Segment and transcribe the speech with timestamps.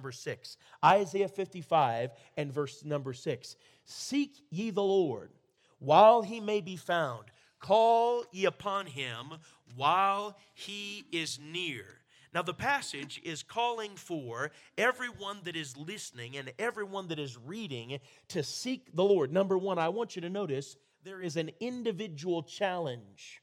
[0.00, 0.56] number 6.
[0.82, 3.56] Isaiah 55 and verse number 6.
[3.84, 5.30] Seek ye the Lord
[5.78, 7.26] while he may be found.
[7.58, 9.32] Call ye upon him
[9.76, 11.84] while he is near.
[12.32, 17.98] Now, the passage is calling for everyone that is listening and everyone that is reading
[18.28, 19.30] to seek the Lord.
[19.30, 23.42] Number one, I want you to notice there is an individual challenge.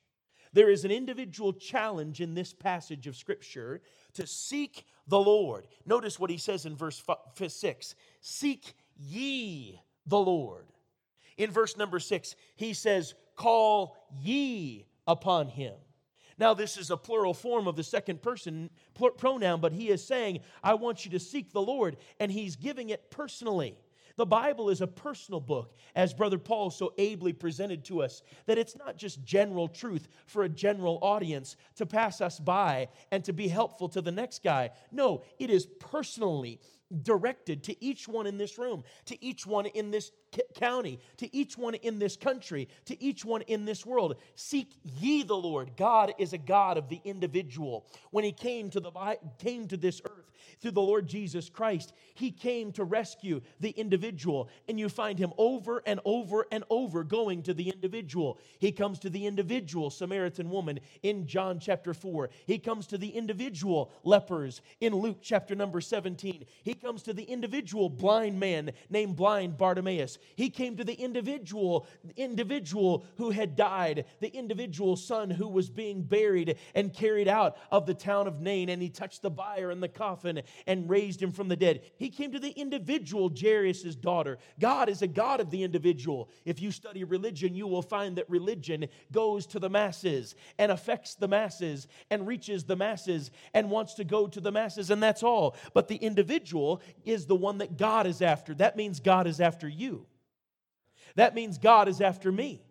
[0.54, 3.82] There is an individual challenge in this passage of Scripture
[4.14, 5.68] to seek the Lord.
[5.86, 7.02] Notice what he says in verse
[7.36, 10.68] 6 Seek ye the Lord.
[11.38, 15.76] In verse number 6, he says, Call ye upon him.
[16.40, 18.70] Now, this is a plural form of the second person
[19.18, 22.90] pronoun, but he is saying, I want you to seek the Lord, and he's giving
[22.90, 23.76] it personally.
[24.18, 28.58] The Bible is a personal book, as Brother Paul so ably presented to us, that
[28.58, 33.32] it's not just general truth for a general audience to pass us by and to
[33.32, 34.72] be helpful to the next guy.
[34.92, 36.60] No, it is personally
[37.04, 40.12] directed to each one in this room, to each one in this
[40.56, 44.16] county, to each one in this country, to each one in this world.
[44.36, 45.72] Seek ye the Lord.
[45.78, 47.86] God is a God of the individual.
[48.12, 48.92] When he came to the
[49.38, 50.27] came to this earth
[50.62, 54.50] through the Lord Jesus Christ, he came to rescue the individual.
[54.68, 58.40] And you find him over and over and over going to the individual.
[58.60, 62.30] He comes to the individual Samaritan woman in John chapter 4.
[62.46, 66.46] He comes to the individual lepers in Luke chapter number 17.
[66.64, 70.18] He comes to the individual blind man named blind Bartimaeus.
[70.36, 76.02] He came to the individual individual who had died, the individual son who was being
[76.02, 79.80] buried and carried out of the town of Nain and he touched the bier in
[79.80, 81.82] the coffin and raised him from the dead.
[81.98, 84.38] He came to the individual Jairus' daughter.
[84.60, 86.30] God is a God of the individual.
[86.46, 91.16] If you study religion, you will find that religion goes to the masses and affects
[91.16, 95.24] the masses and reaches the masses and wants to go to the masses and that's
[95.24, 95.56] all.
[95.74, 98.54] But the individual is the one that God is after.
[98.56, 100.06] That means God is after you.
[101.16, 102.62] That means God is after me.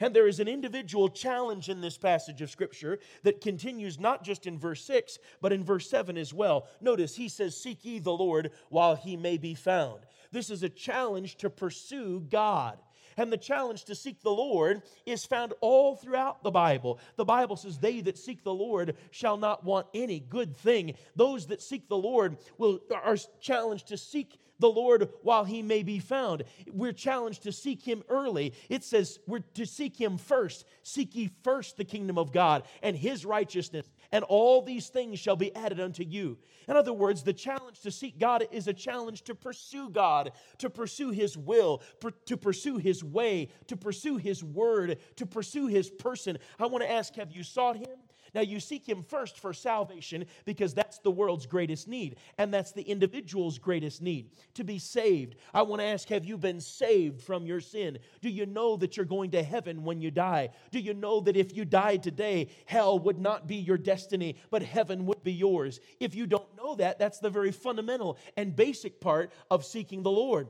[0.00, 4.46] And there is an individual challenge in this passage of Scripture that continues not just
[4.46, 6.66] in verse 6, but in verse 7 as well.
[6.80, 10.00] Notice he says, Seek ye the Lord while he may be found.
[10.32, 12.78] This is a challenge to pursue God.
[13.16, 16.98] And the challenge to seek the Lord is found all throughout the Bible.
[17.16, 20.94] The Bible says, They that seek the Lord shall not want any good thing.
[21.14, 25.82] Those that seek the Lord will, are challenged to seek the Lord while he may
[25.82, 26.44] be found.
[26.70, 28.54] We're challenged to seek him early.
[28.68, 30.64] It says we're to seek him first.
[30.82, 35.36] Seek ye first the kingdom of God and his righteousness, and all these things shall
[35.36, 36.38] be added unto you.
[36.68, 40.70] In other words, the challenge to seek God is a challenge to pursue God, to
[40.70, 41.82] pursue his will,
[42.26, 46.38] to pursue his way, to pursue his word, to pursue his person.
[46.58, 47.98] I want to ask have you sought him?
[48.34, 52.72] Now, you seek Him first for salvation because that's the world's greatest need, and that's
[52.72, 55.36] the individual's greatest need to be saved.
[55.52, 57.98] I want to ask Have you been saved from your sin?
[58.20, 60.50] Do you know that you're going to heaven when you die?
[60.70, 64.62] Do you know that if you died today, hell would not be your destiny, but
[64.62, 65.80] heaven would be yours?
[66.00, 70.10] If you don't know that, that's the very fundamental and basic part of seeking the
[70.10, 70.48] Lord.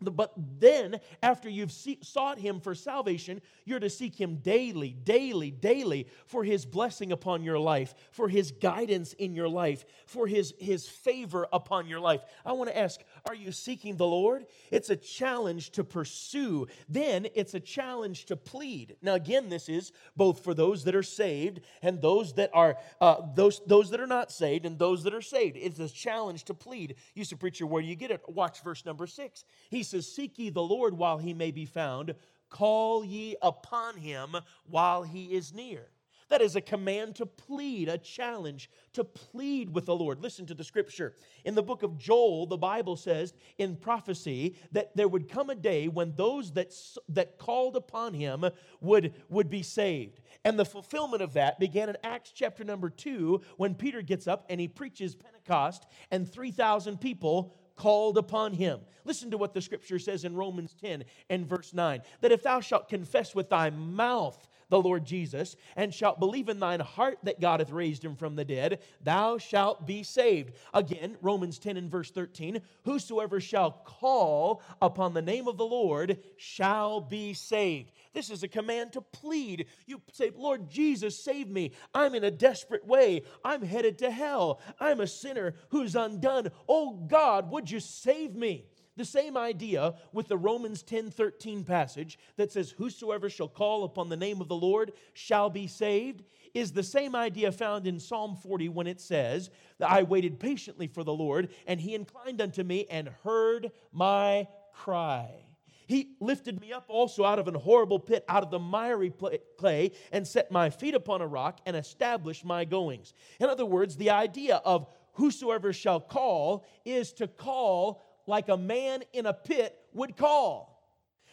[0.00, 6.06] But then, after you've sought him for salvation, you're to seek him daily, daily, daily
[6.26, 10.88] for his blessing upon your life, for his guidance in your life, for his, his
[10.88, 12.22] favor upon your life.
[12.46, 14.46] I want to ask are you seeking the Lord?
[14.70, 18.96] It's a challenge to pursue, then it's a challenge to plead.
[19.02, 23.22] Now, again, this is both for those that are saved and those that are uh,
[23.34, 25.56] those, those that are not saved and those that are saved.
[25.56, 26.96] It's a challenge to plead.
[27.14, 28.22] You used to preacher, where do you get it?
[28.28, 29.44] Watch verse number six.
[29.70, 32.14] He says, Seek ye the Lord while he may be found,
[32.48, 35.88] call ye upon him while he is near.
[36.30, 40.22] That is a command to plead, a challenge to plead with the Lord.
[40.22, 41.14] Listen to the scripture.
[41.44, 45.56] In the book of Joel, the Bible says in prophecy that there would come a
[45.56, 46.72] day when those that,
[47.08, 48.44] that called upon him
[48.80, 50.20] would, would be saved.
[50.44, 54.46] And the fulfillment of that began in Acts chapter number 2 when Peter gets up
[54.48, 58.78] and he preaches Pentecost and 3,000 people called upon him.
[59.06, 62.60] Listen to what the scripture says in Romans 10 and verse 9 that if thou
[62.60, 67.40] shalt confess with thy mouth the Lord Jesus, and shalt believe in thine heart that
[67.40, 70.54] God hath raised him from the dead, thou shalt be saved.
[70.72, 76.18] Again, Romans 10 and verse 13 Whosoever shall call upon the name of the Lord
[76.36, 77.90] shall be saved.
[78.14, 79.66] This is a command to plead.
[79.86, 81.72] You say, Lord Jesus, save me.
[81.94, 83.22] I'm in a desperate way.
[83.44, 84.60] I'm headed to hell.
[84.80, 86.48] I'm a sinner who's undone.
[86.68, 88.66] Oh God, would you save me?
[88.96, 94.08] The same idea with the Romans 10 13 passage that says, Whosoever shall call upon
[94.08, 98.36] the name of the Lord shall be saved, is the same idea found in Psalm
[98.36, 102.62] 40 when it says, that I waited patiently for the Lord, and he inclined unto
[102.62, 105.44] me and heard my cry.
[105.86, 109.12] He lifted me up also out of an horrible pit, out of the miry
[109.58, 113.12] clay, and set my feet upon a rock and established my goings.
[113.40, 119.02] In other words, the idea of whosoever shall call is to call like a man
[119.12, 120.70] in a pit would call.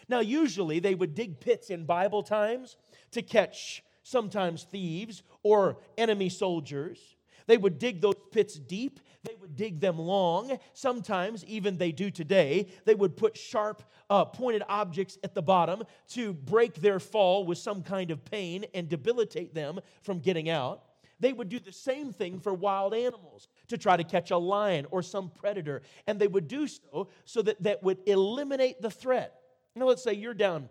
[0.09, 2.75] Now, usually they would dig pits in Bible times
[3.11, 7.15] to catch sometimes thieves or enemy soldiers.
[7.45, 8.99] They would dig those pits deep.
[9.23, 10.59] They would dig them long.
[10.73, 15.83] Sometimes, even they do today, they would put sharp, uh, pointed objects at the bottom
[16.09, 20.83] to break their fall with some kind of pain and debilitate them from getting out.
[21.19, 24.85] They would do the same thing for wild animals to try to catch a lion
[24.91, 25.81] or some predator.
[26.05, 29.33] And they would do so so that that would eliminate the threat.
[29.75, 30.69] Now, let's say you're down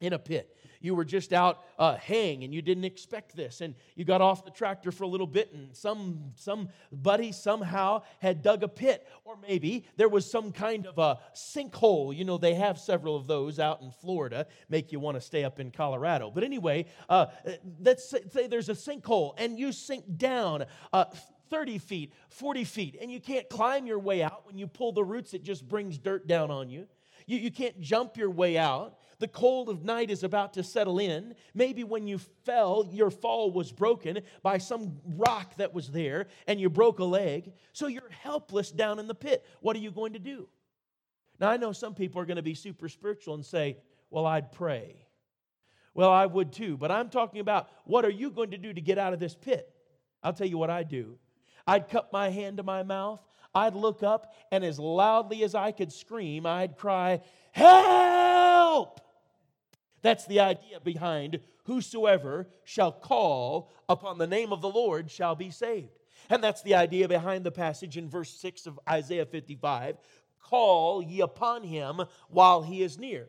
[0.00, 0.56] in a pit.
[0.80, 4.44] You were just out uh, haying and you didn't expect this, and you got off
[4.44, 9.36] the tractor for a little bit, and some somebody somehow had dug a pit, or
[9.46, 12.14] maybe there was some kind of a sinkhole.
[12.16, 15.44] You know, they have several of those out in Florida, make you want to stay
[15.44, 16.32] up in Colorado.
[16.32, 17.26] But anyway, uh,
[17.78, 20.64] let's say there's a sinkhole, and you sink down.
[20.92, 21.04] Uh,
[21.52, 24.46] 30 feet, 40 feet, and you can't climb your way out.
[24.46, 26.88] When you pull the roots, it just brings dirt down on you.
[27.26, 28.98] You, you can't jump your way out.
[29.18, 31.34] The cold of night is about to settle in.
[31.54, 36.58] Maybe when you fell, your fall was broken by some rock that was there and
[36.58, 37.52] you broke a leg.
[37.72, 39.46] So you're helpless down in the pit.
[39.60, 40.48] What are you going to do?
[41.38, 43.76] Now, I know some people are going to be super spiritual and say,
[44.10, 45.06] Well, I'd pray.
[45.94, 46.76] Well, I would too.
[46.76, 49.34] But I'm talking about what are you going to do to get out of this
[49.34, 49.68] pit?
[50.22, 51.18] I'll tell you what I do.
[51.66, 53.20] I'd cup my hand to my mouth.
[53.54, 57.20] I'd look up, and as loudly as I could scream, I'd cry,
[57.52, 59.00] Help!
[60.00, 65.50] That's the idea behind whosoever shall call upon the name of the Lord shall be
[65.50, 65.98] saved.
[66.28, 69.96] And that's the idea behind the passage in verse 6 of Isaiah 55
[70.42, 73.28] call ye upon him while he is near.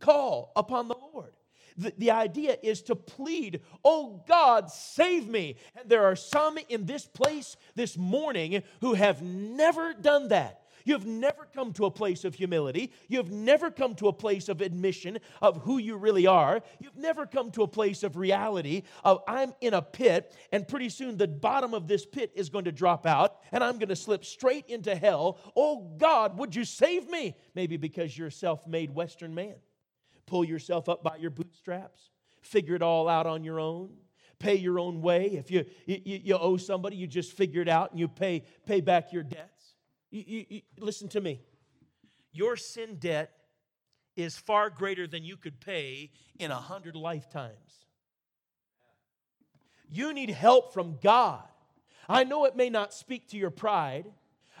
[0.00, 1.32] Call upon the Lord.
[1.78, 5.56] The, the idea is to plead, Oh God, save me.
[5.76, 10.62] And there are some in this place this morning who have never done that.
[10.88, 12.92] You've never come to a place of humility.
[13.08, 16.62] You've never come to a place of admission of who you really are.
[16.80, 20.88] You've never come to a place of reality of I'm in a pit, and pretty
[20.88, 23.96] soon the bottom of this pit is going to drop out, and I'm going to
[23.96, 25.38] slip straight into hell.
[25.54, 27.36] Oh God, would you save me?
[27.54, 29.56] Maybe because you're a self made Western man.
[30.28, 32.10] Pull yourself up by your bootstraps,
[32.42, 33.90] figure it all out on your own
[34.38, 35.30] pay your own way.
[35.32, 38.80] If you, you, you, owe somebody, you just figure it out and you pay, pay
[38.80, 39.74] back your debts.
[40.10, 41.40] You, you, you, listen to me.
[42.32, 43.32] Your sin debt
[44.16, 47.86] is far greater than you could pay in a hundred lifetimes.
[49.90, 51.42] You need help from God.
[52.08, 54.06] I know it may not speak to your pride.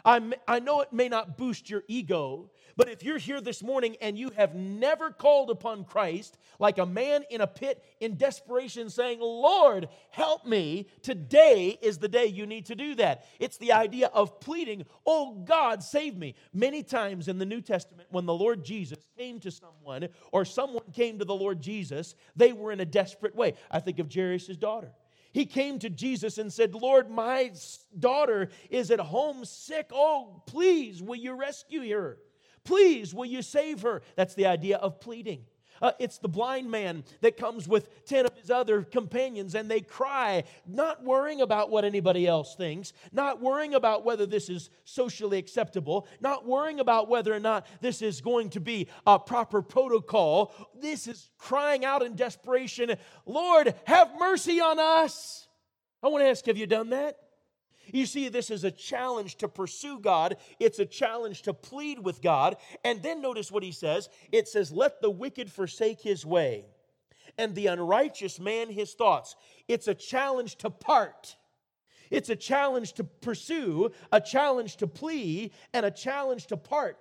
[0.04, 3.96] I, I know it may not boost your ego, but if you're here this morning
[4.00, 8.88] and you have never called upon Christ like a man in a pit in desperation
[8.88, 13.26] saying, Lord, help me, today is the day you need to do that.
[13.40, 16.36] It's the idea of pleading, Oh God, save me.
[16.54, 20.92] Many times in the New Testament, when the Lord Jesus came to someone or someone
[20.92, 23.54] came to the Lord Jesus, they were in a desperate way.
[23.72, 24.92] I think of Jairus' daughter.
[25.32, 27.50] He came to Jesus and said, Lord, my
[27.98, 29.88] daughter is at home sick.
[29.92, 32.18] Oh, please, will you rescue her?
[32.68, 34.02] Please, will you save her?
[34.14, 35.46] That's the idea of pleading.
[35.80, 39.80] Uh, it's the blind man that comes with 10 of his other companions and they
[39.80, 45.38] cry, not worrying about what anybody else thinks, not worrying about whether this is socially
[45.38, 50.52] acceptable, not worrying about whether or not this is going to be a proper protocol.
[50.78, 52.94] This is crying out in desperation,
[53.24, 55.48] Lord, have mercy on us.
[56.02, 57.16] I want to ask, have you done that?
[57.92, 62.22] You see, this is a challenge to pursue God, it's a challenge to plead with
[62.22, 62.56] God.
[62.84, 66.64] And then notice what he says it says, Let the wicked forsake his way,
[67.36, 69.36] and the unrighteous man his thoughts.
[69.66, 71.36] It's a challenge to part.
[72.10, 76.98] It's a challenge to pursue, a challenge to plea, and a challenge to part.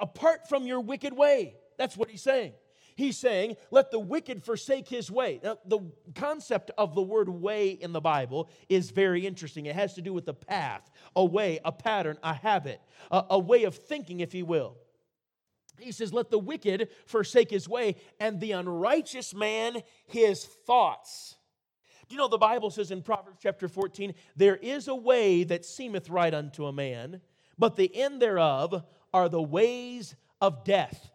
[0.00, 1.54] Apart from your wicked way.
[1.78, 2.52] That's what he's saying.
[2.96, 5.40] He's saying, let the wicked forsake his way.
[5.42, 5.80] Now, the
[6.14, 9.66] concept of the word way in the Bible is very interesting.
[9.66, 13.38] It has to do with a path, a way, a pattern, a habit, a, a
[13.38, 14.76] way of thinking, if you will.
[15.80, 21.36] He says, let the wicked forsake his way, and the unrighteous man his thoughts.
[22.08, 25.64] Do you know the Bible says in Proverbs chapter 14, there is a way that
[25.64, 27.20] seemeth right unto a man,
[27.58, 31.10] but the end thereof are the ways of death.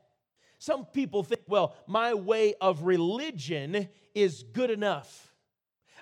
[0.60, 5.34] Some people think, well, my way of religion is good enough.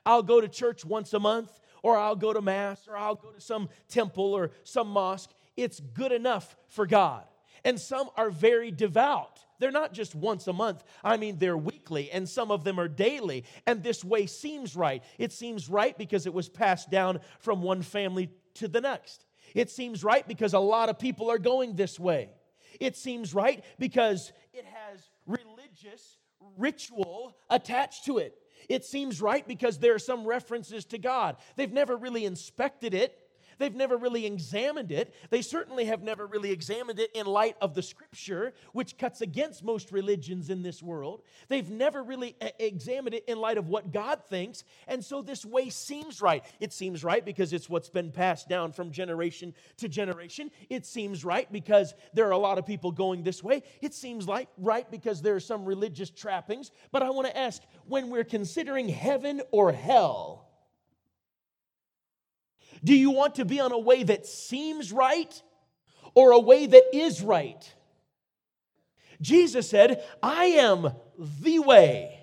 [0.05, 1.51] I'll go to church once a month,
[1.83, 5.29] or I'll go to Mass, or I'll go to some temple or some mosque.
[5.55, 7.23] It's good enough for God.
[7.63, 9.39] And some are very devout.
[9.59, 10.83] They're not just once a month.
[11.03, 13.43] I mean, they're weekly, and some of them are daily.
[13.65, 15.03] And this way seems right.
[15.19, 19.25] It seems right because it was passed down from one family to the next.
[19.53, 22.29] It seems right because a lot of people are going this way.
[22.79, 26.17] It seems right because it has religious
[26.57, 28.35] ritual attached to it.
[28.69, 31.37] It seems right because there are some references to God.
[31.55, 33.17] They've never really inspected it.
[33.57, 35.13] They've never really examined it.
[35.29, 39.63] They certainly have never really examined it in light of the scripture, which cuts against
[39.63, 41.23] most religions in this world.
[41.47, 44.63] They've never really examined it in light of what God thinks.
[44.87, 46.43] And so this way seems right.
[46.59, 50.51] It seems right because it's what's been passed down from generation to generation.
[50.69, 53.63] It seems right because there are a lot of people going this way.
[53.81, 56.71] It seems like right because there are some religious trappings.
[56.91, 60.46] But I want to ask when we're considering heaven or hell,
[62.83, 65.41] do you want to be on a way that seems right
[66.15, 67.73] or a way that is right?
[69.21, 72.19] Jesus said, I am the way.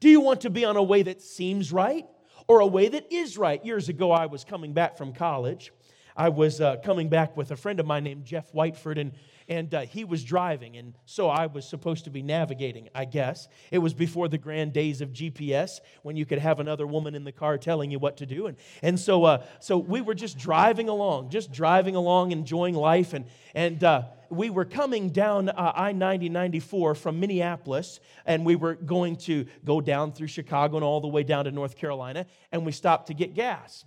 [0.00, 2.04] Do you want to be on a way that seems right
[2.46, 3.64] or a way that is right?
[3.64, 5.72] Years ago, I was coming back from college.
[6.16, 9.12] I was uh, coming back with a friend of mine named Jeff Whiteford, and
[9.48, 13.48] and uh, he was driving, and so I was supposed to be navigating, I guess.
[13.70, 17.24] It was before the grand days of GPS when you could have another woman in
[17.24, 18.46] the car telling you what to do.
[18.46, 23.12] And, and so, uh, so we were just driving along, just driving along, enjoying life.
[23.12, 28.56] And, and uh, we were coming down uh, I 90 94 from Minneapolis, and we
[28.56, 32.26] were going to go down through Chicago and all the way down to North Carolina,
[32.50, 33.84] and we stopped to get gas.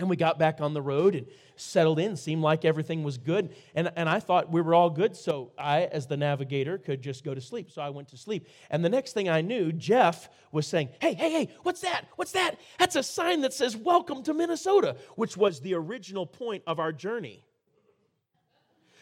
[0.00, 1.26] And we got back on the road and
[1.56, 2.16] settled in.
[2.16, 3.54] Seemed like everything was good.
[3.74, 5.16] And, and I thought we were all good.
[5.16, 7.70] So I, as the navigator, could just go to sleep.
[7.70, 8.48] So I went to sleep.
[8.70, 12.06] And the next thing I knew, Jeff was saying, Hey, hey, hey, what's that?
[12.16, 12.56] What's that?
[12.78, 16.92] That's a sign that says, Welcome to Minnesota, which was the original point of our
[16.92, 17.44] journey.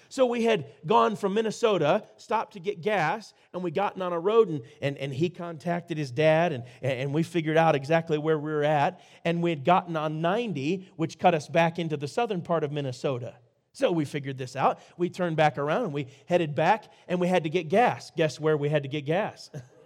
[0.08, 4.18] So we had gone from Minnesota, stopped to get gas, and we gotten on a
[4.18, 8.38] road, and, and, and he contacted his dad, and, and we figured out exactly where
[8.38, 9.00] we were at.
[9.24, 12.72] And we had gotten on 90, which cut us back into the southern part of
[12.72, 13.34] Minnesota.
[13.72, 14.80] So we figured this out.
[14.96, 18.10] We turned back around and we headed back, and we had to get gas.
[18.16, 19.50] Guess where we had to get gas?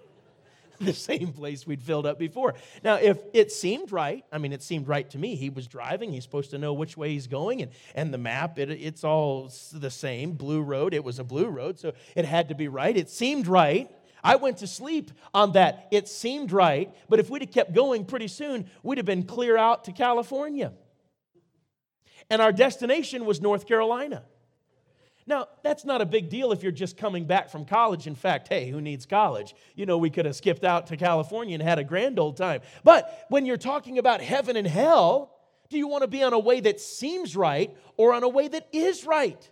[0.87, 2.55] the same place we'd filled up before.
[2.83, 5.35] Now, if it seemed right, I mean, it seemed right to me.
[5.37, 8.59] He was driving, he's supposed to know which way he's going, and, and the map,
[8.59, 10.95] it, it's all the same blue road.
[10.95, 12.97] It was a blue road, so it had to be right.
[12.97, 13.91] It seemed right.
[14.25, 15.89] I went to sleep on that.
[15.91, 19.57] It seemed right, but if we'd have kept going pretty soon, we'd have been clear
[19.57, 20.73] out to California.
[22.31, 24.25] And our destination was North Carolina.
[25.27, 28.07] Now, that's not a big deal if you're just coming back from college.
[28.07, 29.55] In fact, hey, who needs college?
[29.75, 32.61] You know, we could have skipped out to California and had a grand old time.
[32.83, 35.33] But when you're talking about heaven and hell,
[35.71, 38.49] do you want to be on a way that seems right or on a way
[38.49, 39.49] that is right?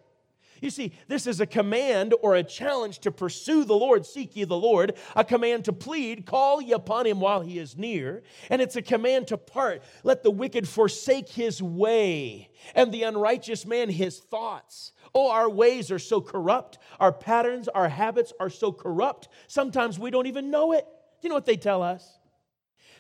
[0.61, 4.45] You see, this is a command or a challenge to pursue the Lord, seek ye
[4.45, 8.61] the Lord, a command to plead, call ye upon him while he is near, and
[8.61, 9.83] it's a command to part.
[10.05, 14.93] Let the wicked forsake his way, and the unrighteous man his thoughts.
[15.15, 16.79] Oh, our ways are so corrupt.
[16.99, 19.29] Our patterns, our habits are so corrupt.
[19.47, 20.85] Sometimes we don't even know it.
[20.85, 22.19] Do you know what they tell us?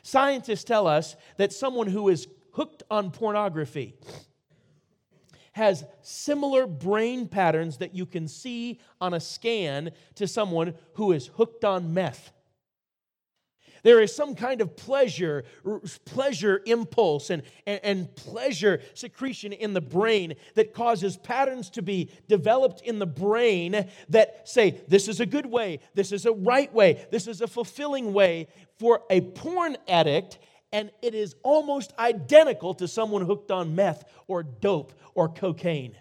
[0.03, 3.95] Scientists tell us that someone who is hooked on pornography
[5.61, 11.27] has similar brain patterns that you can see on a scan to someone who is
[11.27, 12.33] hooked on meth.
[13.83, 15.45] There is some kind of pleasure,
[16.07, 22.11] pleasure impulse and, and, and, pleasure secretion in the brain that causes patterns to be
[22.27, 26.73] developed in the brain that say, this is a good way, this is a right
[26.73, 28.49] way, this is a fulfilling way
[28.79, 30.39] for a porn addict.
[30.73, 35.97] And it is almost identical to someone hooked on meth or dope or cocaine.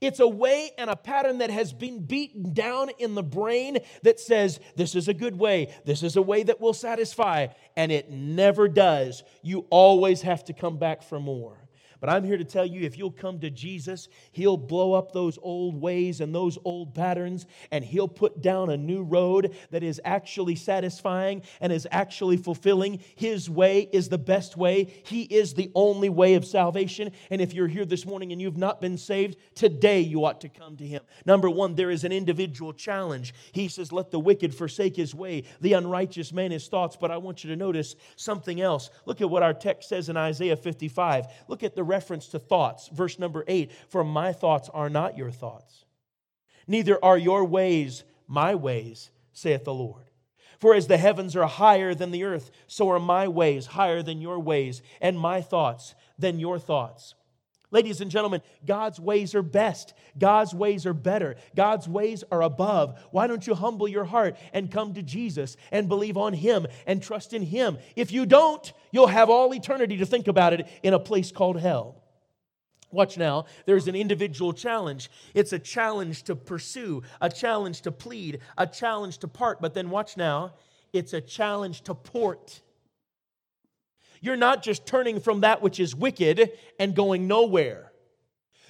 [0.00, 4.18] It's a way and a pattern that has been beaten down in the brain that
[4.18, 8.10] says, this is a good way, this is a way that will satisfy, and it
[8.10, 9.22] never does.
[9.42, 11.56] You always have to come back for more.
[12.02, 15.38] But I'm here to tell you if you'll come to Jesus, He'll blow up those
[15.40, 20.00] old ways and those old patterns, and He'll put down a new road that is
[20.04, 22.98] actually satisfying and is actually fulfilling.
[23.14, 27.12] His way is the best way, He is the only way of salvation.
[27.30, 30.48] And if you're here this morning and you've not been saved, today you ought to
[30.48, 31.02] come to Him.
[31.24, 33.32] Number one, there is an individual challenge.
[33.52, 36.96] He says, Let the wicked forsake his way, the unrighteous man his thoughts.
[37.00, 38.90] But I want you to notice something else.
[39.06, 41.26] Look at what our text says in Isaiah 55.
[41.46, 42.88] Look at the reference to thoughts.
[42.88, 45.84] Verse number eight For my thoughts are not your thoughts,
[46.66, 50.06] neither are your ways my ways, saith the Lord.
[50.58, 54.22] For as the heavens are higher than the earth, so are my ways higher than
[54.22, 57.14] your ways, and my thoughts than your thoughts.
[57.72, 59.94] Ladies and gentlemen, God's ways are best.
[60.18, 61.36] God's ways are better.
[61.56, 63.00] God's ways are above.
[63.10, 67.02] Why don't you humble your heart and come to Jesus and believe on Him and
[67.02, 67.78] trust in Him?
[67.96, 71.58] If you don't, you'll have all eternity to think about it in a place called
[71.58, 71.96] hell.
[72.90, 75.10] Watch now, there's an individual challenge.
[75.32, 79.62] It's a challenge to pursue, a challenge to plead, a challenge to part.
[79.62, 80.52] But then watch now,
[80.92, 82.60] it's a challenge to port.
[84.22, 87.92] You're not just turning from that which is wicked and going nowhere.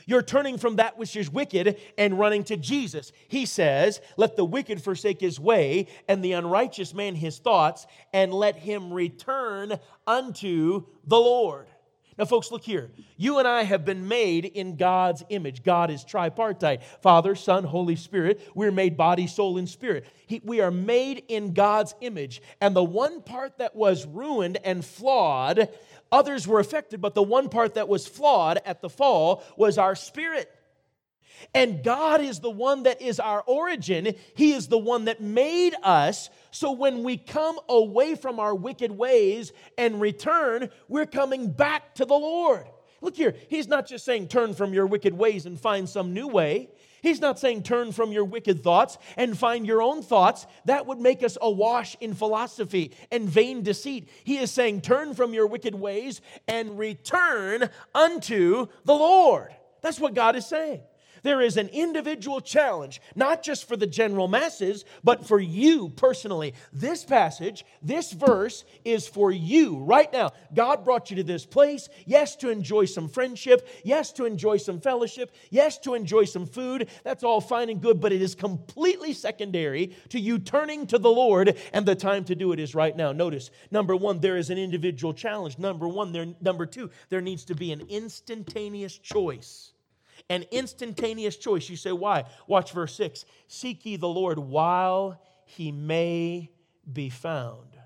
[0.07, 3.13] You're turning from that which is wicked and running to Jesus.
[3.29, 8.33] He says, Let the wicked forsake his way, and the unrighteous man his thoughts, and
[8.33, 11.69] let him return unto the Lord.
[12.19, 12.91] Now, folks, look here.
[13.17, 15.63] You and I have been made in God's image.
[15.63, 18.41] God is tripartite Father, Son, Holy Spirit.
[18.55, 20.07] We're made body, soul, and spirit.
[20.27, 22.43] He, we are made in God's image.
[22.61, 25.71] And the one part that was ruined and flawed,
[26.11, 29.95] others were affected, but the one part that was flawed at the fall was our
[29.95, 30.55] spirit.
[31.55, 34.15] And God is the one that is our origin.
[34.35, 36.31] He is the one that made us.
[36.51, 42.05] So when we come away from our wicked ways and return, we're coming back to
[42.05, 42.67] the Lord.
[43.01, 46.29] Look here, He's not just saying turn from your wicked ways and find some new
[46.29, 46.69] way.
[47.03, 50.47] He's not saying turn from your wicked thoughts and find your own thoughts.
[50.67, 54.09] That would make us awash in philosophy and vain deceit.
[54.23, 59.53] He is saying turn from your wicked ways and return unto the Lord.
[59.81, 60.83] That's what God is saying.
[61.23, 66.55] There is an individual challenge, not just for the general masses, but for you personally.
[66.73, 70.33] This passage, this verse is for you right now.
[70.53, 74.81] God brought you to this place, yes, to enjoy some friendship, yes, to enjoy some
[74.81, 76.89] fellowship, yes, to enjoy some food.
[77.05, 81.11] That's all fine and good, but it is completely secondary to you turning to the
[81.11, 83.13] Lord, and the time to do it is right now.
[83.13, 85.59] Notice, number one, there is an individual challenge.
[85.59, 89.72] Number one, there, number two, there needs to be an instantaneous choice
[90.33, 91.69] an instantaneous choice.
[91.69, 92.25] You say, why?
[92.47, 93.27] Watch verse 6.
[93.49, 96.51] Seek ye the Lord while he may
[96.91, 97.77] be found.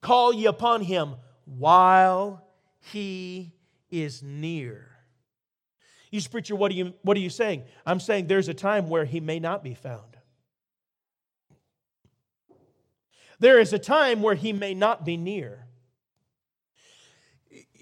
[0.00, 2.44] Call ye upon him while
[2.80, 3.52] he
[3.90, 4.88] is near.
[6.10, 7.62] You preacher, what are you, what are you saying?
[7.86, 10.16] I'm saying there's a time where he may not be found.
[13.38, 15.66] There is a time where he may not be near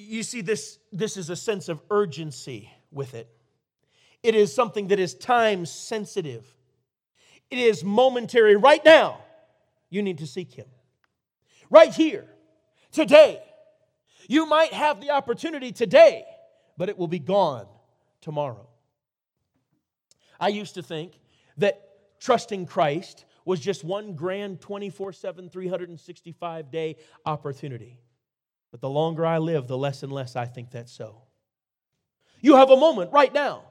[0.00, 3.28] you see, this, this is a sense of urgency with it.
[4.22, 6.46] It is something that is time sensitive.
[7.50, 8.56] It is momentary.
[8.56, 9.20] Right now,
[9.88, 10.66] you need to seek Him.
[11.70, 12.26] Right here,
[12.92, 13.42] today.
[14.28, 16.24] You might have the opportunity today,
[16.76, 17.66] but it will be gone
[18.20, 18.68] tomorrow.
[20.38, 21.18] I used to think
[21.58, 21.80] that
[22.20, 27.98] trusting Christ was just one grand 24 7, 365 day opportunity.
[28.70, 31.22] But the longer I live, the less and less I think that's so.
[32.40, 33.64] You have a moment right now.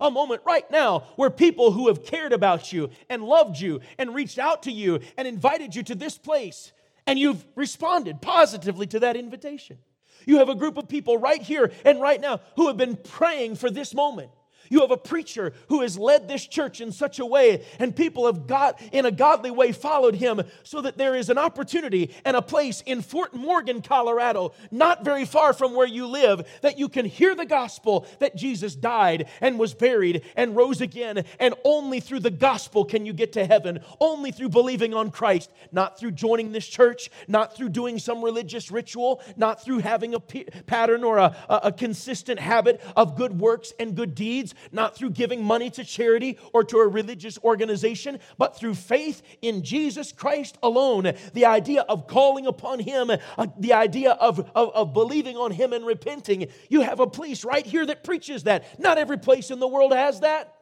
[0.00, 4.14] A moment right now where people who have cared about you and loved you and
[4.14, 6.72] reached out to you and invited you to this place,
[7.06, 9.78] and you've responded positively to that invitation.
[10.26, 13.56] You have a group of people right here and right now who have been praying
[13.56, 14.30] for this moment.
[14.70, 18.26] You have a preacher who has led this church in such a way, and people
[18.26, 22.36] have got in a godly way followed him so that there is an opportunity and
[22.36, 26.88] a place in Fort Morgan, Colorado, not very far from where you live, that you
[26.88, 31.24] can hear the gospel that Jesus died and was buried and rose again.
[31.38, 35.50] And only through the gospel can you get to heaven, only through believing on Christ,
[35.72, 40.20] not through joining this church, not through doing some religious ritual, not through having a
[40.20, 45.42] pattern or a, a consistent habit of good works and good deeds not through giving
[45.42, 51.12] money to charity or to a religious organization, but through faith in Jesus Christ alone.
[51.32, 55.72] The idea of calling upon Him, uh, the idea of, of, of believing on Him
[55.72, 56.48] and repenting.
[56.68, 58.78] You have a place right here that preaches that.
[58.78, 60.54] Not every place in the world has that.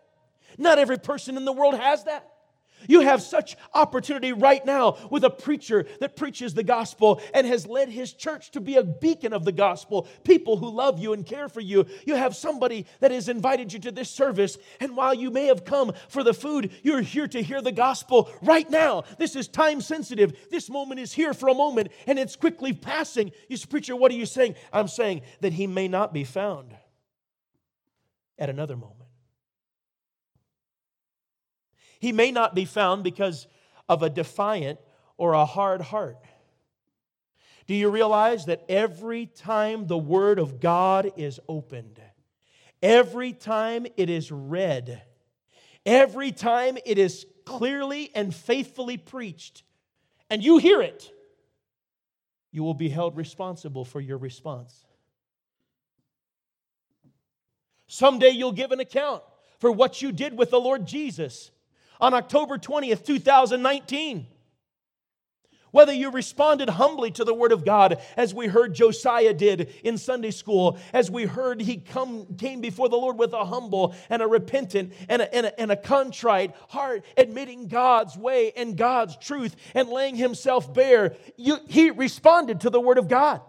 [0.58, 2.28] Not every person in the world has that.
[2.88, 7.66] You have such opportunity right now with a preacher that preaches the gospel and has
[7.66, 10.08] led his church to be a beacon of the gospel.
[10.24, 11.86] People who love you and care for you.
[12.06, 15.64] You have somebody that has invited you to this service, and while you may have
[15.64, 19.04] come for the food, you're here to hear the gospel right now.
[19.18, 20.32] This is time sensitive.
[20.50, 23.32] This moment is here for a moment and it's quickly passing.
[23.48, 24.54] You say, Preacher, what are you saying?
[24.72, 26.74] I'm saying that he may not be found
[28.38, 29.01] at another moment.
[32.02, 33.46] He may not be found because
[33.88, 34.80] of a defiant
[35.16, 36.16] or a hard heart.
[37.68, 42.00] Do you realize that every time the Word of God is opened,
[42.82, 45.00] every time it is read,
[45.86, 49.62] every time it is clearly and faithfully preached,
[50.28, 51.08] and you hear it,
[52.50, 54.84] you will be held responsible for your response.
[57.86, 59.22] Someday you'll give an account
[59.60, 61.52] for what you did with the Lord Jesus
[62.02, 64.26] on October 20th, 2019.
[65.70, 69.96] Whether you responded humbly to the Word of God, as we heard Josiah did in
[69.96, 74.20] Sunday school, as we heard he come, came before the Lord with a humble and
[74.20, 79.16] a repentant and a, and, a, and a contrite heart, admitting God's way and God's
[79.16, 83.40] truth and laying himself bare, you, he responded to the Word of God.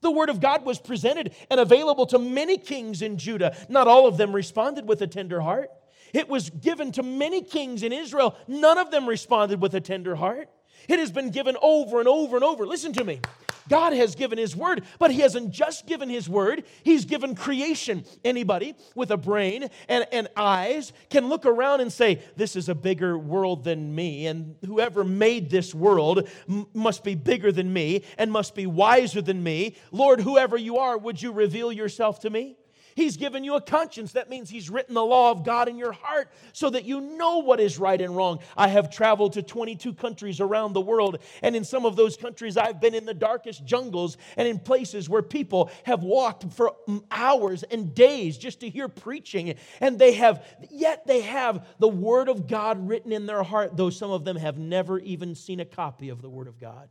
[0.00, 3.56] The word of God was presented and available to many kings in Judah.
[3.68, 5.70] Not all of them responded with a tender heart.
[6.12, 8.36] It was given to many kings in Israel.
[8.46, 10.48] None of them responded with a tender heart.
[10.88, 12.66] It has been given over and over and over.
[12.66, 13.20] Listen to me.
[13.68, 18.04] God has given His word, but He hasn't just given His word, He's given creation.
[18.24, 22.74] Anybody with a brain and, and eyes can look around and say, This is a
[22.74, 28.04] bigger world than me, and whoever made this world m- must be bigger than me
[28.16, 29.76] and must be wiser than me.
[29.92, 32.56] Lord, whoever you are, would you reveal yourself to me?
[32.98, 34.14] He's given you a conscience.
[34.14, 37.38] That means He's written the law of God in your heart so that you know
[37.38, 38.40] what is right and wrong.
[38.56, 42.56] I have traveled to 22 countries around the world, and in some of those countries,
[42.56, 46.74] I've been in the darkest jungles and in places where people have walked for
[47.12, 52.28] hours and days just to hear preaching, and they have, yet they have the Word
[52.28, 55.64] of God written in their heart, though some of them have never even seen a
[55.64, 56.88] copy of the Word of God.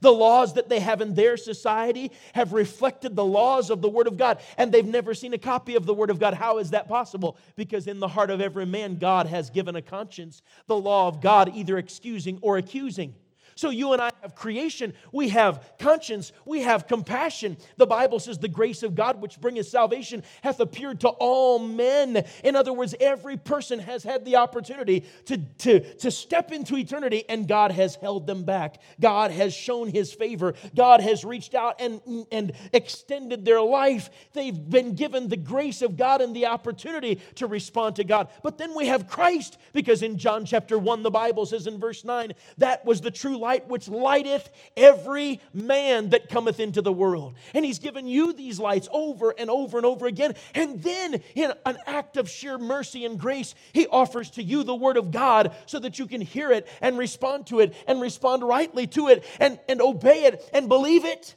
[0.00, 4.06] The laws that they have in their society have reflected the laws of the Word
[4.06, 6.34] of God, and they've never seen a copy of the Word of God.
[6.34, 7.36] How is that possible?
[7.56, 11.20] Because in the heart of every man, God has given a conscience, the law of
[11.20, 13.14] God either excusing or accusing.
[13.54, 17.56] So you and I have creation, we have conscience, we have compassion.
[17.76, 22.24] The Bible says the grace of God which bringeth salvation hath appeared to all men.
[22.44, 27.24] In other words, every person has had the opportunity to, to, to step into eternity
[27.28, 28.80] and God has held them back.
[29.00, 30.54] God has shown his favor.
[30.74, 34.10] God has reached out and, and extended their life.
[34.32, 38.28] They've been given the grace of God and the opportunity to respond to God.
[38.42, 42.04] But then we have Christ because in John chapter 1 the Bible says in verse
[42.04, 47.34] 9 that was the true light which lighteth every man that cometh into the world.
[47.52, 50.34] And he's given you these lights over and over and over again.
[50.54, 54.74] And then, in an act of sheer mercy and grace, he offers to you the
[54.74, 58.42] word of God so that you can hear it and respond to it and respond
[58.42, 61.34] rightly to it and, and obey it and believe it.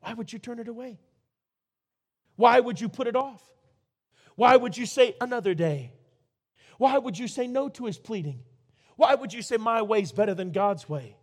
[0.00, 0.98] Why would you turn it away?
[2.34, 3.42] Why would you put it off?
[4.34, 5.92] Why would you say another day?
[6.78, 8.40] Why would you say no to his pleading?
[8.96, 11.16] Why would you say my way's better than God's way?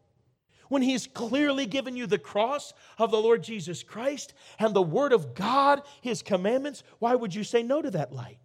[0.70, 5.12] When He's clearly given you the cross of the Lord Jesus Christ and the Word
[5.12, 8.40] of God, His commandments, why would you say no to that light?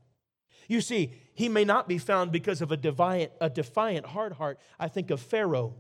[0.69, 4.59] You see, he may not be found because of a defiant, a defiant hard heart.
[4.79, 5.75] I think of Pharaoh,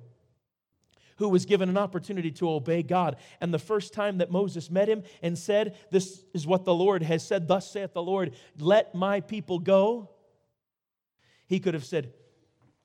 [1.16, 3.16] who was given an opportunity to obey God.
[3.40, 7.02] And the first time that Moses met him and said, This is what the Lord
[7.02, 10.10] has said, thus saith the Lord, let my people go,
[11.46, 12.12] he could have said,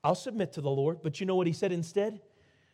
[0.03, 0.99] I'll submit to the Lord.
[1.01, 2.21] But you know what he said instead?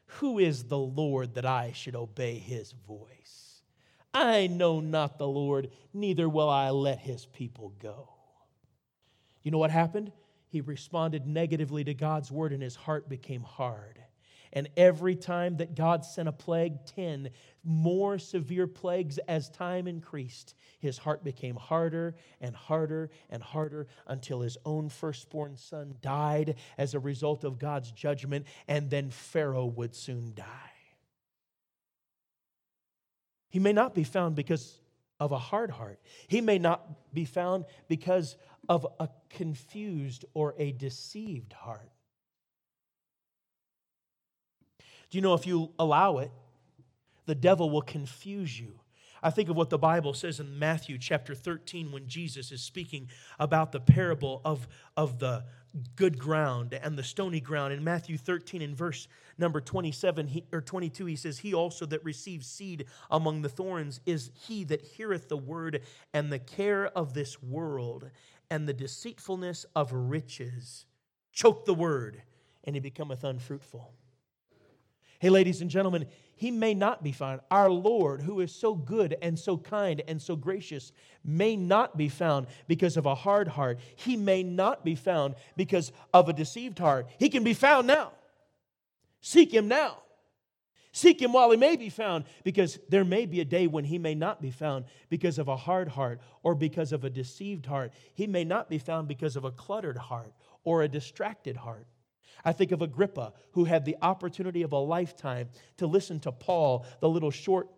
[0.05, 3.61] Who is the Lord that I should obey his voice?
[4.13, 8.09] I know not the Lord, neither will I let his people go.
[9.43, 10.11] You know what happened?
[10.47, 13.99] He responded negatively to God's word, and his heart became hard.
[14.55, 17.29] And every time that God sent a plague, 10
[17.65, 24.39] more severe plagues as time increased, his heart became harder and harder and harder until
[24.39, 29.93] his own firstborn son died as a result of God's judgment, and then Pharaoh would
[29.93, 30.71] soon die.
[33.49, 34.79] He may not be found because
[35.19, 35.99] of a hard heart.
[36.27, 38.37] He may not be found because
[38.69, 41.91] of a confused or a deceived heart.
[45.09, 46.31] Do you know if you allow it,
[47.25, 48.79] the devil will confuse you.
[49.23, 53.09] I think of what the Bible says in Matthew chapter 13 when Jesus is speaking
[53.39, 55.45] about the parable of, of the
[55.95, 57.73] good ground and the stony ground.
[57.73, 62.03] In Matthew 13, in verse number 27 he, or 22, he says, He also that
[62.05, 65.81] receives seed among the thorns is he that heareth the word,
[66.13, 68.11] and the care of this world
[68.49, 70.85] and the deceitfulness of riches
[71.33, 72.21] choke the word,
[72.63, 73.91] and he becometh unfruitful.
[75.25, 77.41] Hey, ladies and gentlemen, he may not be found.
[77.49, 80.91] Our Lord, who is so good and so kind and so gracious,
[81.23, 83.79] may not be found because of a hard heart.
[83.95, 87.07] He may not be found because of a deceived heart.
[87.17, 88.11] He can be found now.
[89.19, 89.97] Seek him now.
[90.91, 93.97] Seek him while he may be found, because there may be a day when he
[93.97, 97.93] may not be found because of a hard heart or because of a deceived heart.
[98.13, 101.87] He may not be found because of a cluttered heart or a distracted heart.
[102.43, 106.85] I think of Agrippa, who had the opportunity of a lifetime to listen to Paul,
[106.99, 107.69] the little short,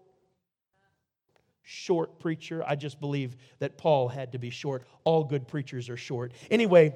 [1.63, 2.63] short preacher.
[2.65, 4.83] I just believe that Paul had to be short.
[5.03, 6.33] All good preachers are short.
[6.49, 6.95] Anyway,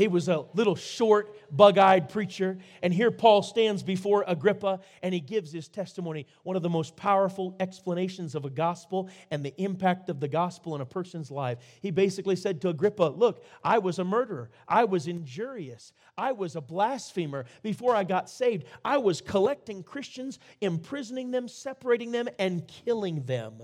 [0.00, 2.56] he was a little short, bug eyed preacher.
[2.82, 6.96] And here Paul stands before Agrippa and he gives his testimony, one of the most
[6.96, 11.58] powerful explanations of a gospel and the impact of the gospel in a person's life.
[11.82, 16.56] He basically said to Agrippa, Look, I was a murderer, I was injurious, I was
[16.56, 18.64] a blasphemer before I got saved.
[18.82, 23.62] I was collecting Christians, imprisoning them, separating them, and killing them.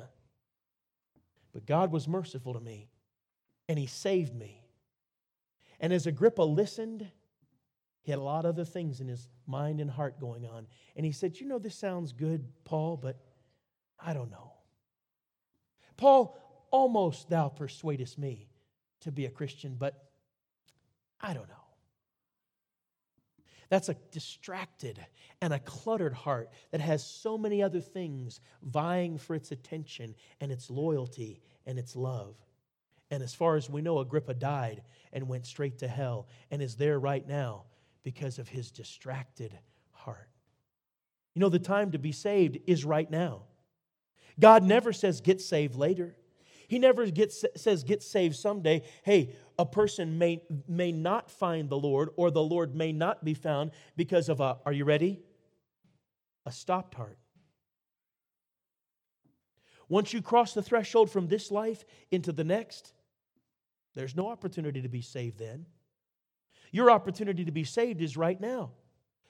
[1.54, 2.90] But God was merciful to me
[3.70, 4.65] and he saved me.
[5.80, 7.06] And as Agrippa listened,
[8.02, 10.66] he had a lot of other things in his mind and heart going on.
[10.94, 13.18] And he said, You know, this sounds good, Paul, but
[13.98, 14.52] I don't know.
[15.96, 16.38] Paul,
[16.70, 18.48] almost thou persuadest me
[19.00, 20.10] to be a Christian, but
[21.20, 21.54] I don't know.
[23.68, 25.04] That's a distracted
[25.40, 30.52] and a cluttered heart that has so many other things vying for its attention and
[30.52, 32.36] its loyalty and its love.
[33.10, 36.76] And as far as we know, Agrippa died and went straight to hell and is
[36.76, 37.64] there right now
[38.02, 39.56] because of his distracted
[39.92, 40.28] heart.
[41.34, 43.42] You know, the time to be saved is right now.
[44.38, 46.16] God never says get saved later.
[46.68, 48.82] He never gets, says get saved someday.
[49.04, 53.34] Hey, a person may, may not find the Lord or the Lord may not be
[53.34, 55.20] found because of a, are you ready?
[56.44, 57.18] A stopped heart.
[59.88, 62.92] Once you cross the threshold from this life into the next,
[63.94, 65.66] there's no opportunity to be saved then.
[66.72, 68.72] Your opportunity to be saved is right now.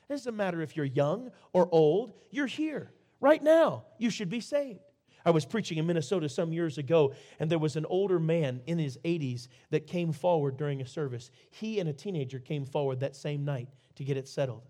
[0.09, 2.93] It doesn't matter if you're young or old, you're here.
[3.21, 4.81] Right now, you should be saved.
[5.25, 8.79] I was preaching in Minnesota some years ago, and there was an older man in
[8.79, 11.33] his 80s that came forward during a service.
[11.51, 14.63] He and a teenager came forward that same night to get it settled.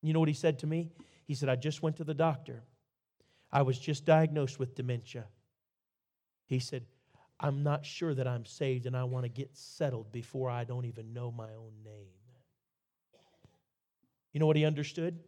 [0.00, 0.90] You know what he said to me?
[1.26, 2.62] He said, I just went to the doctor.
[3.50, 5.24] I was just diagnosed with dementia.
[6.46, 6.84] He said,
[7.40, 10.84] I'm not sure that I'm saved and I want to get settled before I don't
[10.84, 12.08] even know my own name.
[14.32, 15.18] You know what he understood?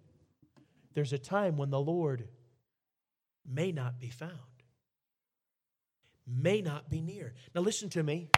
[0.95, 2.29] There's a time when the Lord
[3.49, 4.33] may not be found,
[6.27, 7.35] may not be near.
[7.55, 8.29] Now, listen to me.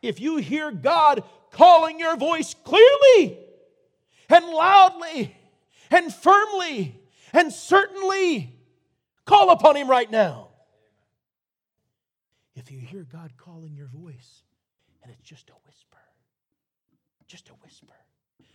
[0.00, 3.38] If you hear God calling your voice clearly
[4.28, 5.36] and loudly
[5.90, 7.00] and firmly
[7.32, 8.57] and certainly,
[9.28, 10.48] call upon Him right now.
[12.56, 14.42] If you hear God calling your voice
[15.02, 15.98] and it's just a whisper,
[17.26, 17.94] just a whisper,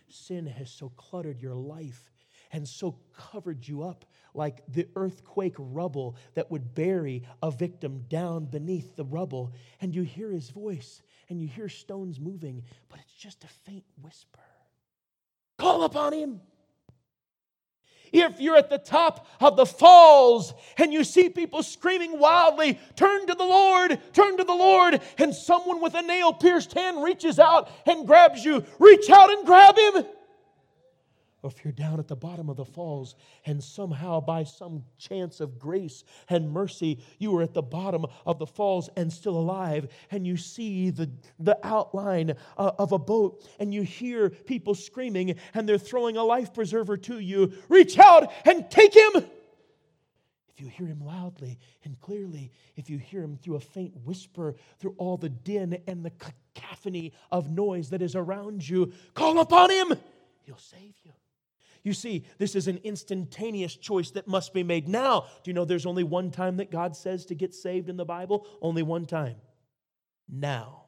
[0.09, 2.11] sin has so cluttered your life
[2.51, 8.45] and so covered you up like the earthquake rubble that would bury a victim down
[8.45, 9.53] beneath the rubble.
[9.79, 13.85] And you hear his voice and you hear stones moving, but it's just a faint
[14.01, 14.39] whisper.
[15.57, 16.41] Call upon him.
[18.13, 23.25] If you're at the top of the falls and you see people screaming wildly, turn
[23.25, 27.39] to the Lord, turn to the Lord, and someone with a nail pierced hand reaches
[27.39, 30.05] out and grabs you, reach out and grab him
[31.43, 35.39] or if you're down at the bottom of the falls and somehow by some chance
[35.39, 39.87] of grace and mercy you are at the bottom of the falls and still alive
[40.09, 45.35] and you see the, the outline uh, of a boat and you hear people screaming
[45.53, 49.23] and they're throwing a life preserver to you reach out and take him
[50.55, 54.53] if you hear him loudly and clearly, if you hear him through a faint whisper,
[54.79, 59.71] through all the din and the cacophony of noise that is around you, call upon
[59.71, 59.97] him.
[60.43, 61.11] He'll save you.
[61.83, 65.27] You see, this is an instantaneous choice that must be made now.
[65.43, 68.05] Do you know there's only one time that God says to get saved in the
[68.05, 68.47] Bible?
[68.61, 69.35] Only one time.
[70.29, 70.82] Now.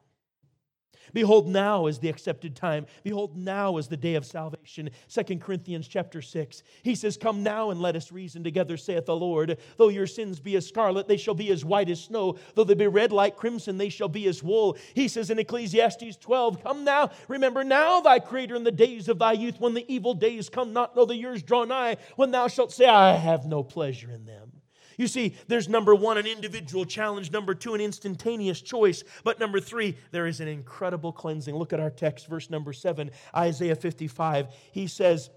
[1.12, 2.86] Behold, now is the accepted time.
[3.02, 4.90] Behold, now is the day of salvation.
[5.08, 6.62] Second Corinthians chapter 6.
[6.82, 9.58] He says, Come now and let us reason together, saith the Lord.
[9.76, 12.36] Though your sins be as scarlet, they shall be as white as snow.
[12.54, 14.76] Though they be red like crimson, they shall be as wool.
[14.94, 19.18] He says in Ecclesiastes 12, Come now, remember now thy Creator in the days of
[19.18, 22.48] thy youth, when the evil days come not, nor the years draw nigh, when thou
[22.48, 24.55] shalt say, I have no pleasure in them.
[24.96, 27.30] You see, there's number one, an individual challenge.
[27.30, 29.04] Number two, an instantaneous choice.
[29.24, 31.54] But number three, there is an incredible cleansing.
[31.54, 34.48] Look at our text, verse number seven, Isaiah 55.
[34.72, 35.30] He says,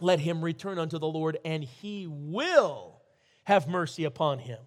[0.00, 3.00] Let him return unto the Lord, and he will
[3.44, 4.58] have mercy upon him.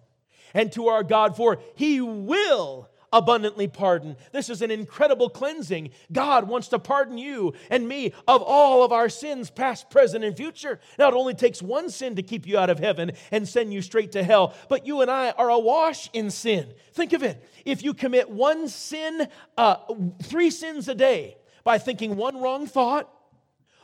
[0.54, 4.16] And to our God, for he will abundantly pardon.
[4.32, 5.90] This is an incredible cleansing.
[6.12, 10.36] God wants to pardon you and me of all of our sins, past, present, and
[10.36, 10.80] future.
[10.98, 13.82] Now, it only takes one sin to keep you out of heaven and send you
[13.82, 16.72] straight to hell, but you and I are awash in sin.
[16.92, 17.48] Think of it.
[17.64, 19.76] If you commit one sin, uh,
[20.22, 23.12] three sins a day by thinking one wrong thought,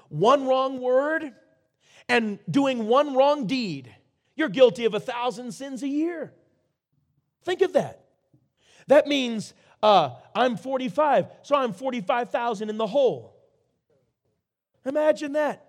[0.08, 1.32] one wrong word,
[2.08, 3.94] and doing one wrong deed,
[4.36, 6.32] you're guilty of a thousand sins a year.
[7.44, 8.03] Think of that.
[8.86, 13.36] That means uh, I'm 45, so I'm 45,000 in the hole.
[14.86, 15.66] Imagine that.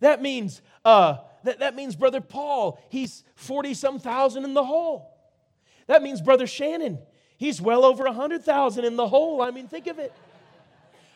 [0.00, 5.14] That means, uh, that, that means Brother Paul, he's 40 some thousand in the hole.
[5.86, 6.98] That means Brother Shannon,
[7.36, 9.42] he's well over 100,000 in the hole.
[9.42, 10.12] I mean, think of it.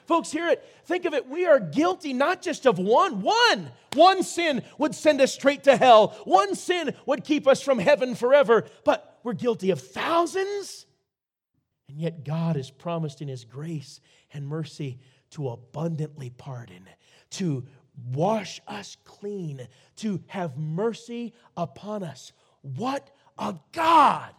[0.07, 0.64] Folks, hear it.
[0.87, 1.28] Think of it.
[1.28, 3.70] We are guilty not just of one, one.
[3.94, 6.09] One sin would send us straight to hell.
[6.24, 8.64] One sin would keep us from heaven forever.
[8.85, 10.87] But we're guilty of thousands.
[11.89, 14.01] And yet, God has promised in His grace
[14.33, 14.99] and mercy
[15.31, 16.87] to abundantly pardon,
[17.31, 17.65] to
[18.13, 22.33] wash us clean, to have mercy upon us.
[22.63, 24.35] What a God!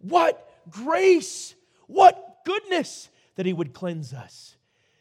[0.00, 1.54] What grace!
[1.86, 4.56] What goodness that He would cleanse us.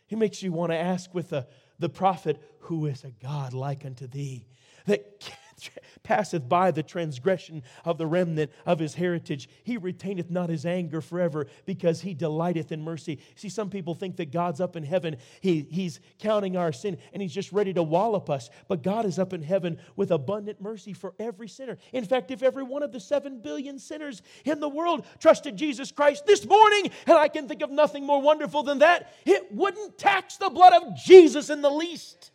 [0.08, 1.48] He makes you want to ask with the,
[1.80, 4.46] the prophet, Who is a God like unto thee?
[4.86, 5.20] That
[6.04, 9.50] passeth by the transgression of the remnant of his heritage.
[9.64, 13.20] He retaineth not his anger forever because he delighteth in mercy.
[13.36, 17.22] See, some people think that God's up in heaven, he, he's counting our sin and
[17.22, 18.50] he's just ready to wallop us.
[18.68, 21.78] But God is up in heaven with abundant mercy for every sinner.
[21.94, 25.92] In fact, if every one of the seven billion sinners in the world trusted Jesus
[25.92, 29.98] Christ this morning, and I can think of nothing more wonderful than that, it wouldn't
[29.98, 32.31] tax the blood of Jesus in the least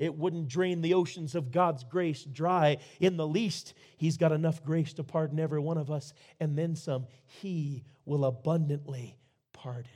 [0.00, 3.74] it wouldn't drain the oceans of God's grace dry in the least.
[3.98, 7.06] He's got enough grace to pardon every one of us, and then some.
[7.26, 9.18] He will abundantly
[9.52, 9.90] pardon.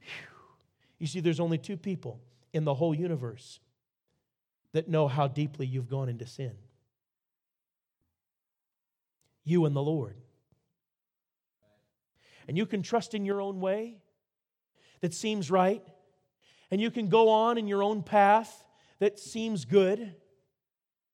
[0.00, 0.08] Whew.
[0.98, 2.22] You see, there's only two people
[2.54, 3.60] in the whole universe
[4.72, 6.56] that know how deeply you've gone into sin
[9.44, 10.16] you and the Lord.
[12.48, 13.98] And you can trust in your own way
[15.00, 15.82] that seems right,
[16.70, 18.65] and you can go on in your own path
[18.98, 20.14] that seems good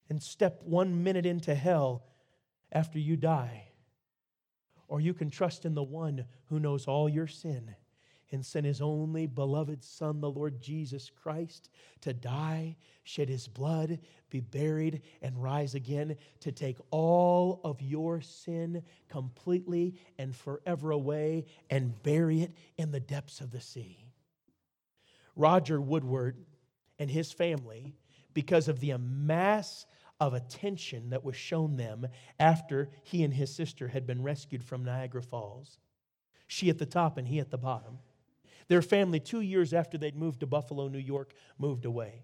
[0.09, 2.05] and step one minute into hell
[2.71, 3.68] after you die.
[4.88, 7.75] Or you can trust in the one who knows all your sin
[8.31, 11.68] and sent his only beloved Son, the Lord Jesus Christ,
[12.01, 13.99] to die, shed his blood,
[14.31, 21.45] be buried, and rise again to take all of your sin completely and forever away
[21.68, 24.07] and bury it in the depths of the sea.
[25.37, 26.37] Roger Woodward
[27.03, 27.95] and his family
[28.33, 29.87] because of the mass
[30.21, 32.07] of attention that was shown them
[32.38, 35.79] after he and his sister had been rescued from Niagara Falls.
[36.47, 37.99] She at the top and he at the bottom.
[38.69, 42.23] Their family, two years after they'd moved to Buffalo, New York, moved away.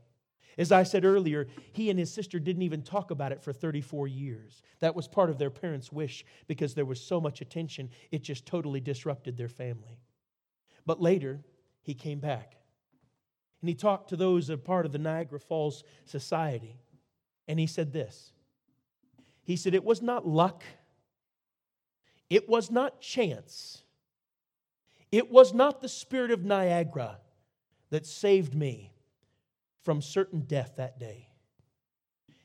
[0.56, 4.06] As I said earlier, he and his sister didn't even talk about it for 34
[4.06, 4.62] years.
[4.78, 8.46] That was part of their parents' wish because there was so much attention, it just
[8.46, 9.98] totally disrupted their family.
[10.86, 11.40] But later,
[11.82, 12.57] he came back.
[13.60, 16.78] And he talked to those that part of the Niagara Falls Society.
[17.46, 18.32] And he said this
[19.42, 20.62] He said, It was not luck,
[22.30, 23.82] it was not chance,
[25.10, 27.18] it was not the spirit of Niagara
[27.90, 28.92] that saved me
[29.82, 31.28] from certain death that day.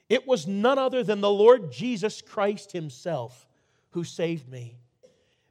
[0.10, 3.48] It was none other than the Lord Jesus Christ Himself
[3.92, 4.78] who saved me.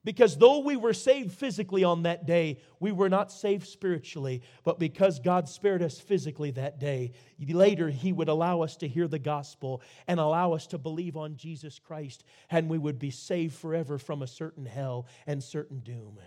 [0.05, 4.43] Because though we were saved physically on that day, we were not saved spiritually.
[4.65, 9.07] But because God spared us physically that day, later He would allow us to hear
[9.07, 13.55] the gospel and allow us to believe on Jesus Christ, and we would be saved
[13.55, 16.19] forever from a certain hell and certain doom.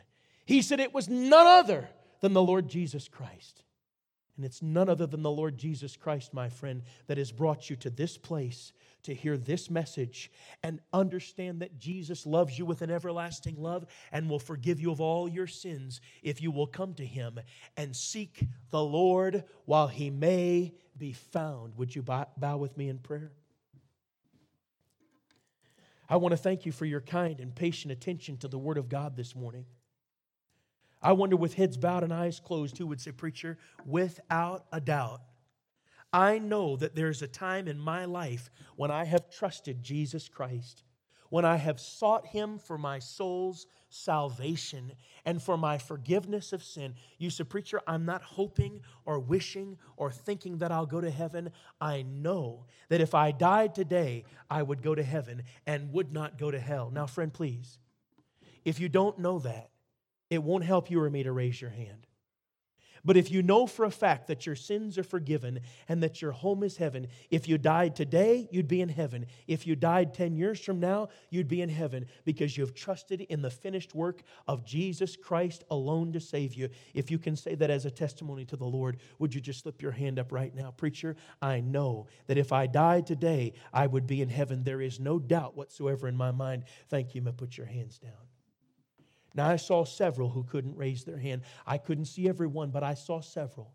[0.46, 1.90] He said it was none other
[2.22, 3.64] than the Lord Jesus Christ.
[4.36, 7.76] And it's none other than the Lord Jesus Christ, my friend, that has brought you
[7.78, 10.32] to this place to hear this message
[10.64, 15.00] and understand that Jesus loves you with an everlasting love and will forgive you of
[15.00, 17.40] all your sins if you will come to him
[17.78, 21.78] and seek the Lord while he may be found.
[21.78, 23.32] Would you bow with me in prayer?
[26.10, 28.90] I want to thank you for your kind and patient attention to the Word of
[28.90, 29.66] God this morning.
[31.06, 35.22] I wonder, with heads bowed and eyes closed, who would say, Preacher, without a doubt,
[36.12, 40.82] I know that there's a time in my life when I have trusted Jesus Christ,
[41.30, 44.94] when I have sought Him for my soul's salvation
[45.26, 46.96] and for my forgiveness of sin.
[47.20, 51.52] You say, Preacher, I'm not hoping or wishing or thinking that I'll go to heaven.
[51.80, 56.40] I know that if I died today, I would go to heaven and would not
[56.40, 56.90] go to hell.
[56.92, 57.78] Now, friend, please,
[58.64, 59.70] If you don't know that,
[60.36, 62.06] it won't help you or me to raise your hand.
[63.06, 66.32] But if you know for a fact that your sins are forgiven and that your
[66.32, 69.28] home is heaven, if you died today, you'd be in heaven.
[69.46, 73.44] If you died 10 years from now, you'd be in heaven because you've trusted in
[73.44, 76.70] the finished work of Jesus Christ alone to save you.
[76.96, 79.84] If you can say that as a testimony to the Lord, would you just slip
[79.84, 80.72] your hand up right now?
[80.72, 84.64] Preacher, I know that if I died today, I would be in heaven.
[84.64, 86.64] There is no doubt whatsoever in my mind.
[86.90, 87.22] Thank you.
[87.22, 88.35] may put your hands down.
[89.36, 91.42] Now, I saw several who couldn't raise their hand.
[91.68, 93.74] I couldn't see everyone, but I saw several.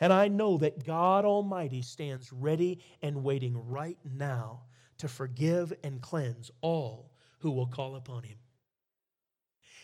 [0.00, 4.64] And I know that God Almighty stands ready and waiting right now
[4.98, 8.36] to forgive and cleanse all who will call upon Him.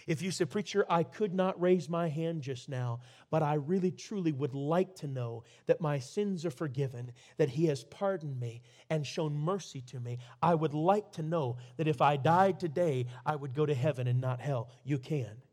[0.07, 3.01] If you said, Preacher, I could not raise my hand just now,
[3.31, 7.67] but I really truly would like to know that my sins are forgiven, that He
[7.67, 10.19] has pardoned me and shown mercy to me.
[10.43, 14.07] I would like to know that if I died today, I would go to heaven
[14.07, 14.71] and not hell.
[14.85, 15.44] You can.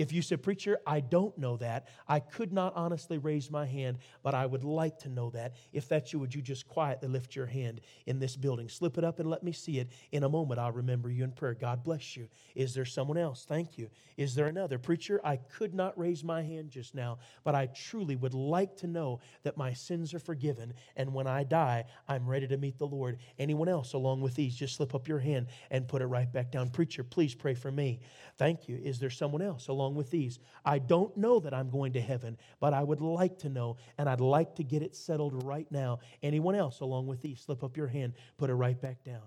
[0.00, 3.98] If you said, Preacher, I don't know that, I could not honestly raise my hand,
[4.22, 5.56] but I would like to know that.
[5.74, 8.70] If that's you, would you just quietly lift your hand in this building?
[8.70, 9.90] Slip it up and let me see it.
[10.10, 11.52] In a moment, I'll remember you in prayer.
[11.52, 12.28] God bless you.
[12.54, 13.44] Is there someone else?
[13.46, 13.90] Thank you.
[14.16, 14.78] Is there another?
[14.78, 18.86] Preacher, I could not raise my hand just now, but I truly would like to
[18.86, 22.86] know that my sins are forgiven, and when I die, I'm ready to meet the
[22.86, 23.18] Lord.
[23.38, 26.50] Anyone else along with these, just slip up your hand and put it right back
[26.50, 26.70] down.
[26.70, 28.00] Preacher, please pray for me.
[28.38, 28.80] Thank you.
[28.82, 30.38] Is there someone else along along with these.
[30.64, 34.08] I don't know that I'm going to heaven, but I would like to know, and
[34.08, 35.98] I'd like to get it settled right now.
[36.22, 39.22] Anyone else along with these, slip up your hand, put it right back down.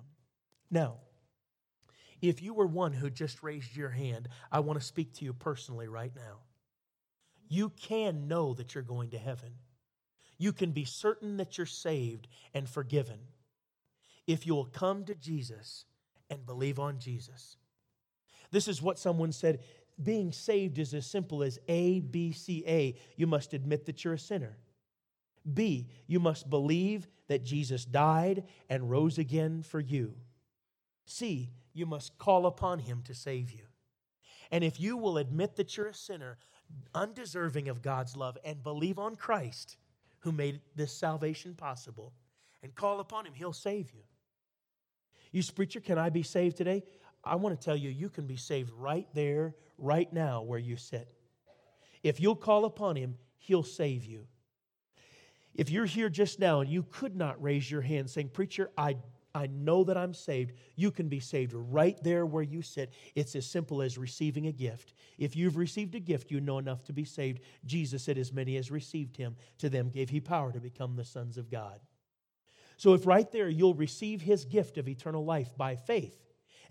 [0.71, 0.95] Now,
[2.21, 5.33] if you were one who just raised your hand, I want to speak to you
[5.33, 6.39] personally right now.
[7.49, 9.55] You can know that you're going to heaven.
[10.37, 13.19] You can be certain that you're saved and forgiven
[14.25, 15.85] if you will come to Jesus
[16.29, 17.57] and believe on Jesus.
[18.53, 19.59] This is what someone said
[20.01, 22.95] being saved is as simple as A, B, C, A.
[23.15, 24.57] You must admit that you're a sinner.
[25.53, 30.15] B, you must believe that Jesus died and rose again for you.
[31.05, 33.65] C, you must call upon him to save you.
[34.51, 36.37] And if you will admit that you're a sinner,
[36.95, 39.77] undeserving of God's love, and believe on Christ
[40.19, 42.13] who made this salvation possible,
[42.61, 44.03] and call upon him, he'll save you.
[45.33, 46.83] You preacher, can I be saved today?
[47.23, 50.75] I want to tell you, you can be saved right there, right now, where you
[50.75, 51.07] sit.
[52.03, 54.27] If you'll call upon Him, He'll save you.
[55.55, 58.97] If you're here just now and you could not raise your hand saying, Preacher, I,
[59.35, 62.91] I know that I'm saved, you can be saved right there where you sit.
[63.15, 64.93] It's as simple as receiving a gift.
[65.17, 67.41] If you've received a gift, you know enough to be saved.
[67.65, 71.05] Jesus said, As many as received Him, to them gave He power to become the
[71.05, 71.79] sons of God.
[72.77, 76.19] So if right there you'll receive His gift of eternal life by faith,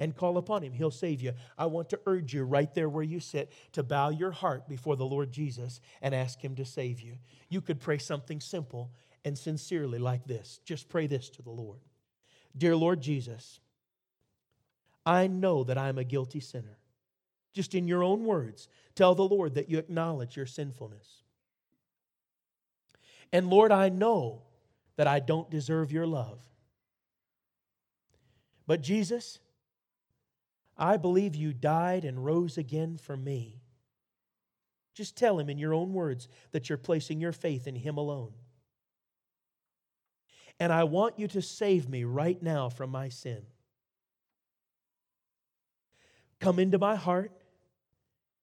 [0.03, 0.73] and call upon him.
[0.73, 1.33] He'll save you.
[1.57, 4.97] I want to urge you right there where you sit to bow your heart before
[4.97, 7.19] the Lord Jesus and ask him to save you.
[7.49, 8.91] You could pray something simple
[9.25, 10.59] and sincerely like this.
[10.65, 11.79] Just pray this to the Lord
[12.59, 13.61] Dear Lord Jesus,
[15.07, 16.79] I know that I'm a guilty sinner.
[17.53, 21.23] Just in your own words, tell the Lord that you acknowledge your sinfulness.
[23.33, 24.43] And Lord, I know
[24.97, 26.41] that I don't deserve your love.
[28.67, 29.39] But Jesus,
[30.77, 33.63] I believe you died and rose again for me.
[34.95, 38.33] Just tell him in your own words that you're placing your faith in him alone.
[40.61, 43.43] And I want you to save me right now from my sin.
[46.41, 47.33] Come into my heart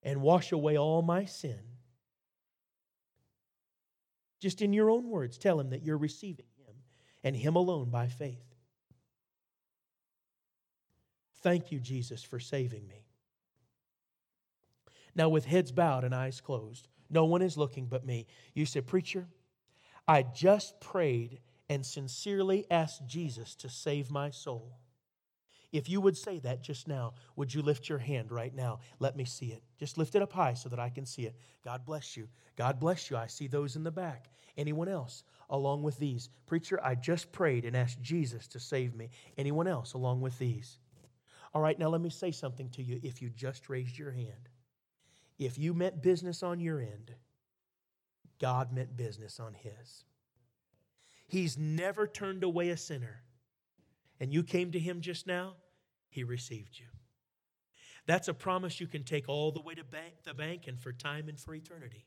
[0.04, 1.60] and wash away all my sin.
[4.40, 6.74] Just in your own words, tell him that you're receiving him
[7.24, 8.49] and him alone by faith.
[11.42, 13.06] Thank you, Jesus, for saving me.
[15.16, 18.28] Now, with heads bowed and eyes closed, no one is looking but me.
[18.54, 19.28] You said, Preacher,
[20.08, 24.80] I just prayed and sincerely asked Jesus to save my soul.
[25.72, 28.80] If you would say that just now, would you lift your hand right now?
[29.00, 29.62] Let me see it.
[29.78, 31.36] Just lift it up high so that I can see it.
[31.64, 32.28] God bless you.
[32.56, 33.18] God bless you.
[33.18, 34.32] I see those in the back.
[34.58, 36.30] Anyone else along with these?
[36.48, 39.10] Preacher, I just prayed and asked Jesus to save me.
[39.38, 40.80] Anyone else along with these?
[41.54, 44.50] All right, now let me say something to you if you just raised your hand.
[45.38, 47.14] If you meant business on your end,
[48.40, 50.04] God meant business on his.
[51.28, 53.24] He's never turned away a sinner.
[54.20, 55.56] And you came to him just now,
[56.10, 56.88] he received you.
[58.06, 60.92] That's a promise you can take all the way to bank, the bank and for
[60.92, 62.06] time and for eternity.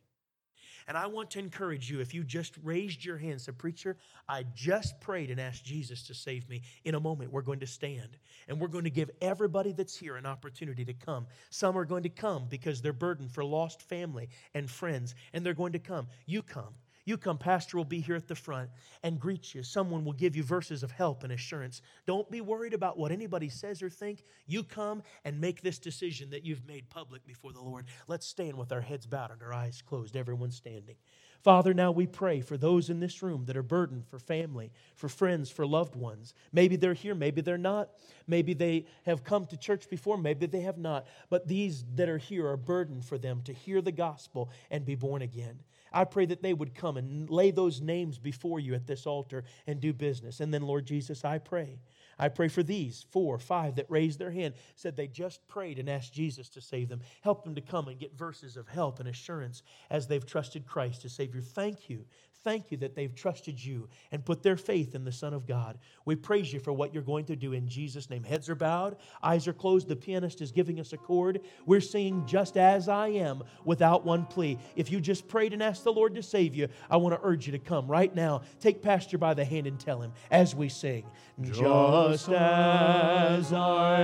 [0.88, 3.96] And I want to encourage you if you just raised your hand, said, Preacher,
[4.28, 6.62] I just prayed and asked Jesus to save me.
[6.84, 8.18] In a moment, we're going to stand
[8.48, 11.26] and we're going to give everybody that's here an opportunity to come.
[11.50, 15.54] Some are going to come because they're burdened for lost family and friends, and they're
[15.54, 16.06] going to come.
[16.26, 16.74] You come.
[17.04, 18.70] You come, Pastor will be here at the front
[19.02, 19.62] and greet you.
[19.64, 21.82] Someone will give you verses of help and assurance.
[22.06, 24.22] Don't be worried about what anybody says or think.
[24.46, 27.86] You come and make this decision that you've made public before the Lord.
[28.06, 30.96] Let's stand with our heads bowed and our eyes closed, everyone standing.
[31.42, 35.08] Father, now we pray for those in this room that are burdened for family, for
[35.08, 36.34] friends, for loved ones.
[36.52, 37.90] Maybe they're here, maybe they're not.
[38.28, 41.08] Maybe they have come to church before, maybe they have not.
[41.30, 44.94] But these that are here are burdened for them to hear the gospel and be
[44.94, 45.58] born again.
[45.92, 49.44] I pray that they would come and lay those names before you at this altar
[49.66, 50.40] and do business.
[50.40, 51.78] And then, Lord Jesus, I pray.
[52.18, 55.88] I pray for these four, five that raised their hand, said they just prayed and
[55.88, 57.00] asked Jesus to save them.
[57.22, 61.04] Help them to come and get verses of help and assurance as they've trusted Christ
[61.04, 61.40] as Savior.
[61.40, 62.04] Thank you
[62.44, 65.78] thank you that they've trusted you and put their faith in the Son of God.
[66.04, 68.24] We praise you for what you're going to do in Jesus' name.
[68.24, 69.88] Heads are bowed, eyes are closed.
[69.88, 71.40] The pianist is giving us a chord.
[71.66, 74.58] We're singing just as I am without one plea.
[74.76, 77.46] If you just prayed and asked the Lord to save you, I want to urge
[77.46, 78.42] you to come right now.
[78.60, 81.04] Take Pastor by the hand and tell him as we sing,
[81.40, 84.02] Just as I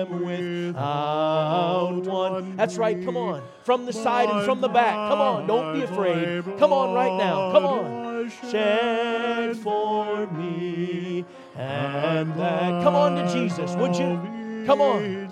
[0.00, 2.01] am without.
[2.56, 3.42] That's right, come on.
[3.64, 4.94] From the side and from the back.
[4.94, 6.44] Come on, don't be afraid.
[6.58, 7.52] Come on, right now.
[7.52, 8.30] Come on.
[8.50, 11.24] Shed for me
[11.56, 12.82] and that.
[12.82, 14.20] Come on to Jesus, would you?
[14.66, 15.28] Come on.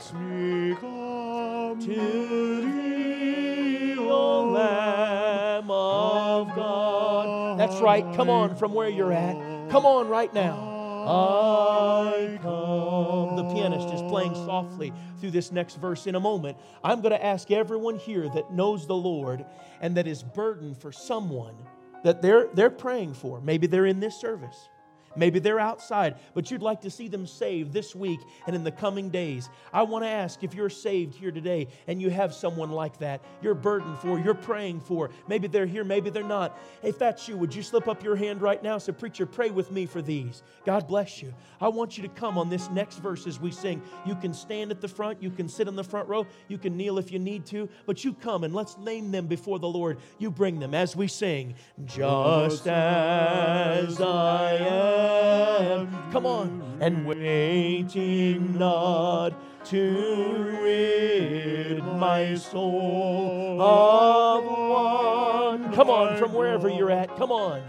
[1.81, 7.59] To thee, O Lamb of God.
[7.59, 8.05] That's right.
[8.17, 9.37] Come on from where you're at.
[9.71, 10.70] Come on right now.
[11.07, 13.37] I come.
[13.37, 16.57] The pianist is playing softly through this next verse in a moment.
[16.83, 19.45] I'm going to ask everyone here that knows the Lord
[19.81, 21.57] and that is burdened for someone
[22.05, 23.41] that they're, they're praying for.
[23.41, 24.69] Maybe they're in this service.
[25.17, 28.71] Maybe they're outside, but you'd like to see them saved this week and in the
[28.71, 29.51] coming days.
[29.73, 33.21] I want to ask if you're saved here today and you have someone like that,
[33.43, 35.11] you're burdened for, you're praying for.
[35.27, 36.57] Maybe they're here, maybe they're not.
[36.83, 38.79] If that's you, would you slip up your hand right now?
[38.79, 40.45] Say, Preacher, pray with me for these.
[40.65, 41.35] God bless you.
[41.61, 43.83] I want you to come on this next verse as we sing.
[44.07, 46.77] You can stand at the front, you can sit in the front row, you can
[46.77, 49.99] kneel if you need to, but you come and let's name them before the Lord.
[50.19, 56.13] You bring them as we sing, Just as I am am.
[56.13, 56.79] Come on.
[56.81, 59.33] And waiting not
[59.67, 65.73] to rid my soul of one.
[65.75, 67.15] Come on, from wherever you're at.
[67.17, 67.61] Come on.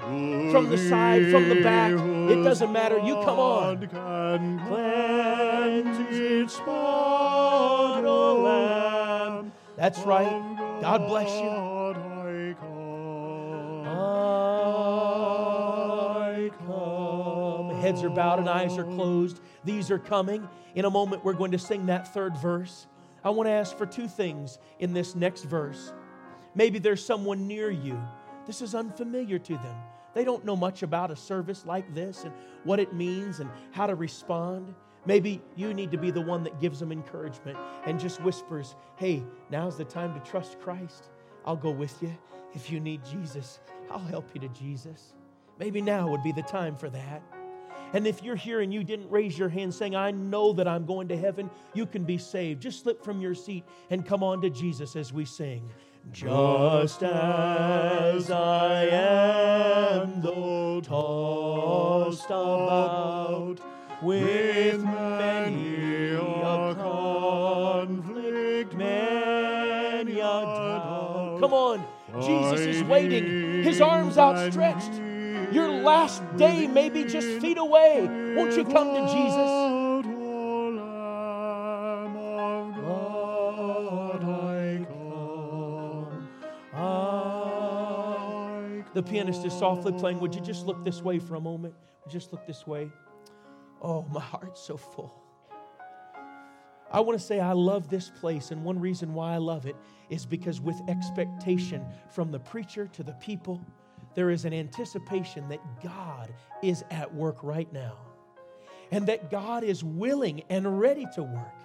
[0.52, 1.92] From the side, from the back.
[1.92, 2.98] It doesn't matter.
[3.00, 3.88] You come on.
[4.68, 9.52] Cleanse its spot, O Lamb.
[9.76, 10.80] That's right.
[10.82, 11.71] God bless you.
[17.92, 19.42] Heads are bowed and eyes are closed.
[19.66, 20.48] These are coming.
[20.76, 22.88] In a moment, we're going to sing that third verse.
[23.22, 25.92] I want to ask for two things in this next verse.
[26.56, 28.02] Maybe there's someone near you.
[28.48, 29.76] This is unfamiliar to them.
[30.14, 32.34] They don't know much about a service like this and
[32.64, 34.74] what it means and how to respond.
[35.06, 39.22] Maybe you need to be the one that gives them encouragement and just whispers, Hey,
[39.50, 41.10] now's the time to trust Christ.
[41.46, 42.16] I'll go with you.
[42.54, 45.14] If you need Jesus, I'll help you to Jesus.
[45.60, 47.22] Maybe now would be the time for that.
[47.94, 50.86] And if you're here and you didn't raise your hand saying, I know that I'm
[50.86, 52.62] going to heaven, you can be saved.
[52.62, 55.70] Just slip from your seat and come on to Jesus as we sing.
[56.12, 63.60] Just as I am, though tossed about
[64.02, 71.38] with many a conflict, many a doubt.
[71.40, 71.86] Come on,
[72.22, 75.11] Jesus is waiting, his arms outstretched.
[75.52, 78.08] Your last day may be just feet away.
[78.36, 79.72] Won't you come to Jesus?
[88.94, 90.20] The pianist is softly playing.
[90.20, 91.74] Would you just look this way for a moment?
[92.04, 92.92] Would you just look this way?
[93.82, 95.14] Oh, my heart's so full.
[96.92, 99.78] I want to say I love this place, and one reason why I love it
[100.10, 103.62] is because with expectation from the preacher to the people,
[104.16, 107.98] there is an anticipation that God is at work right now
[108.92, 111.56] and that God is willing and ready to work.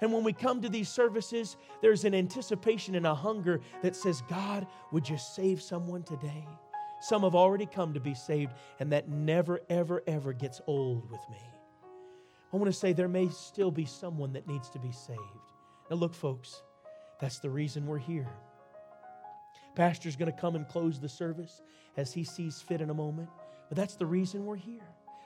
[0.00, 4.22] And when we come to these services, there's an anticipation and a hunger that says,
[4.28, 6.46] God, would you save someone today?
[7.00, 11.20] Some have already come to be saved, and that never, ever, ever gets old with
[11.30, 11.40] me.
[12.52, 15.20] I want to say there may still be someone that needs to be saved.
[15.90, 16.62] Now, look, folks,
[17.20, 18.28] that's the reason we're here.
[19.74, 21.62] Pastor's going to come and close the service
[21.96, 23.28] as he sees fit in a moment.
[23.68, 24.82] But that's the reason we're here.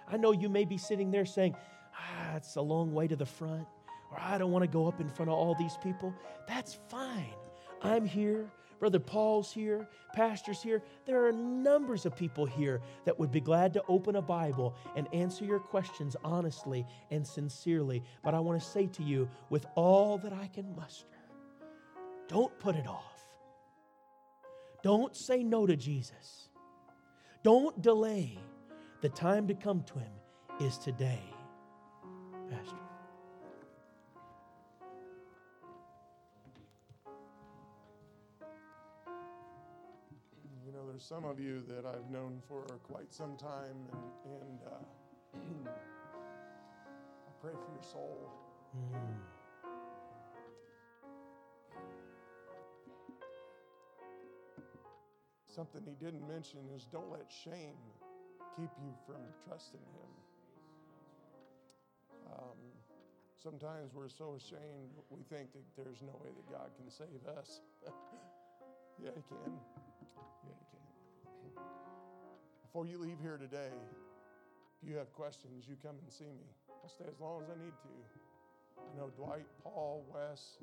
[0.08, 1.56] I know you may be sitting there saying,
[1.94, 3.66] ah, it's a long way to the front,
[4.10, 6.14] or I don't want to go up in front of all these people.
[6.46, 7.34] That's fine.
[7.82, 8.50] I'm here.
[8.80, 10.82] Brother Paul's here, pastor's here.
[11.06, 15.08] There are numbers of people here that would be glad to open a Bible and
[15.14, 18.02] answer your questions honestly and sincerely.
[18.22, 21.06] But I want to say to you, with all that I can muster,
[22.28, 23.13] don't put it off.
[24.84, 26.50] Don't say no to Jesus.
[27.42, 28.38] Don't delay.
[29.00, 30.12] The time to come to Him
[30.60, 31.22] is today,
[32.50, 32.76] Pastor.
[40.66, 44.58] You know, there's some of you that I've known for quite some time, and, and
[44.66, 45.70] uh,
[47.26, 48.30] I pray for your soul.
[48.76, 49.33] Mm.
[55.54, 57.78] Something he didn't mention is don't let shame
[58.58, 60.10] keep you from trusting him.
[62.26, 62.58] Um,
[63.38, 67.62] sometimes we're so ashamed, we think that there's no way that God can save us.
[68.98, 69.54] yeah, he can.
[70.42, 71.62] Yeah, he can.
[72.66, 73.70] Before you leave here today,
[74.82, 76.50] if you have questions, you come and see me.
[76.82, 77.94] I'll stay as long as I need to.
[78.90, 80.58] You know, Dwight, Paul, Wes,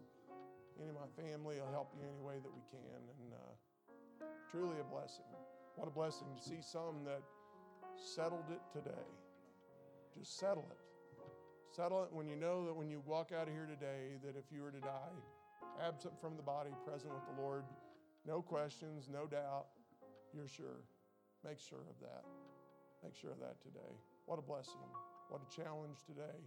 [0.76, 3.00] any of my family will help you any way that we can.
[3.08, 3.56] And uh,
[4.52, 5.26] truly a blessing.
[5.76, 7.22] What a blessing to see some that
[7.96, 9.08] settled it today.
[10.18, 10.78] Just settle it.
[11.76, 14.52] Settle it when you know that when you walk out of here today, that if
[14.52, 15.16] you were to die,
[15.86, 17.64] absent from the body, present with the Lord,
[18.28, 19.68] no questions, no doubt,
[20.34, 20.84] you're sure.
[21.46, 22.24] Make sure of that.
[23.04, 23.96] Make sure of that today.
[24.26, 24.84] What a blessing.
[25.30, 26.44] What a challenge today.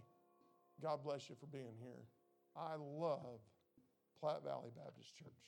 [0.81, 2.05] God bless you for being here.
[2.55, 3.41] I love
[4.19, 5.45] Platte Valley Baptist Church.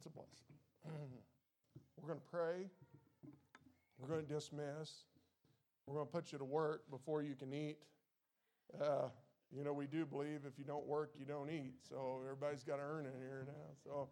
[0.00, 0.56] It's a blessing.
[2.00, 2.70] We're going to pray.
[3.98, 5.04] We're going to dismiss.
[5.84, 7.76] We're going to put you to work before you can eat.
[8.80, 9.08] Uh,
[9.54, 11.74] you know, we do believe if you don't work, you don't eat.
[11.86, 13.74] So everybody's got to earn it here now.
[13.84, 14.08] So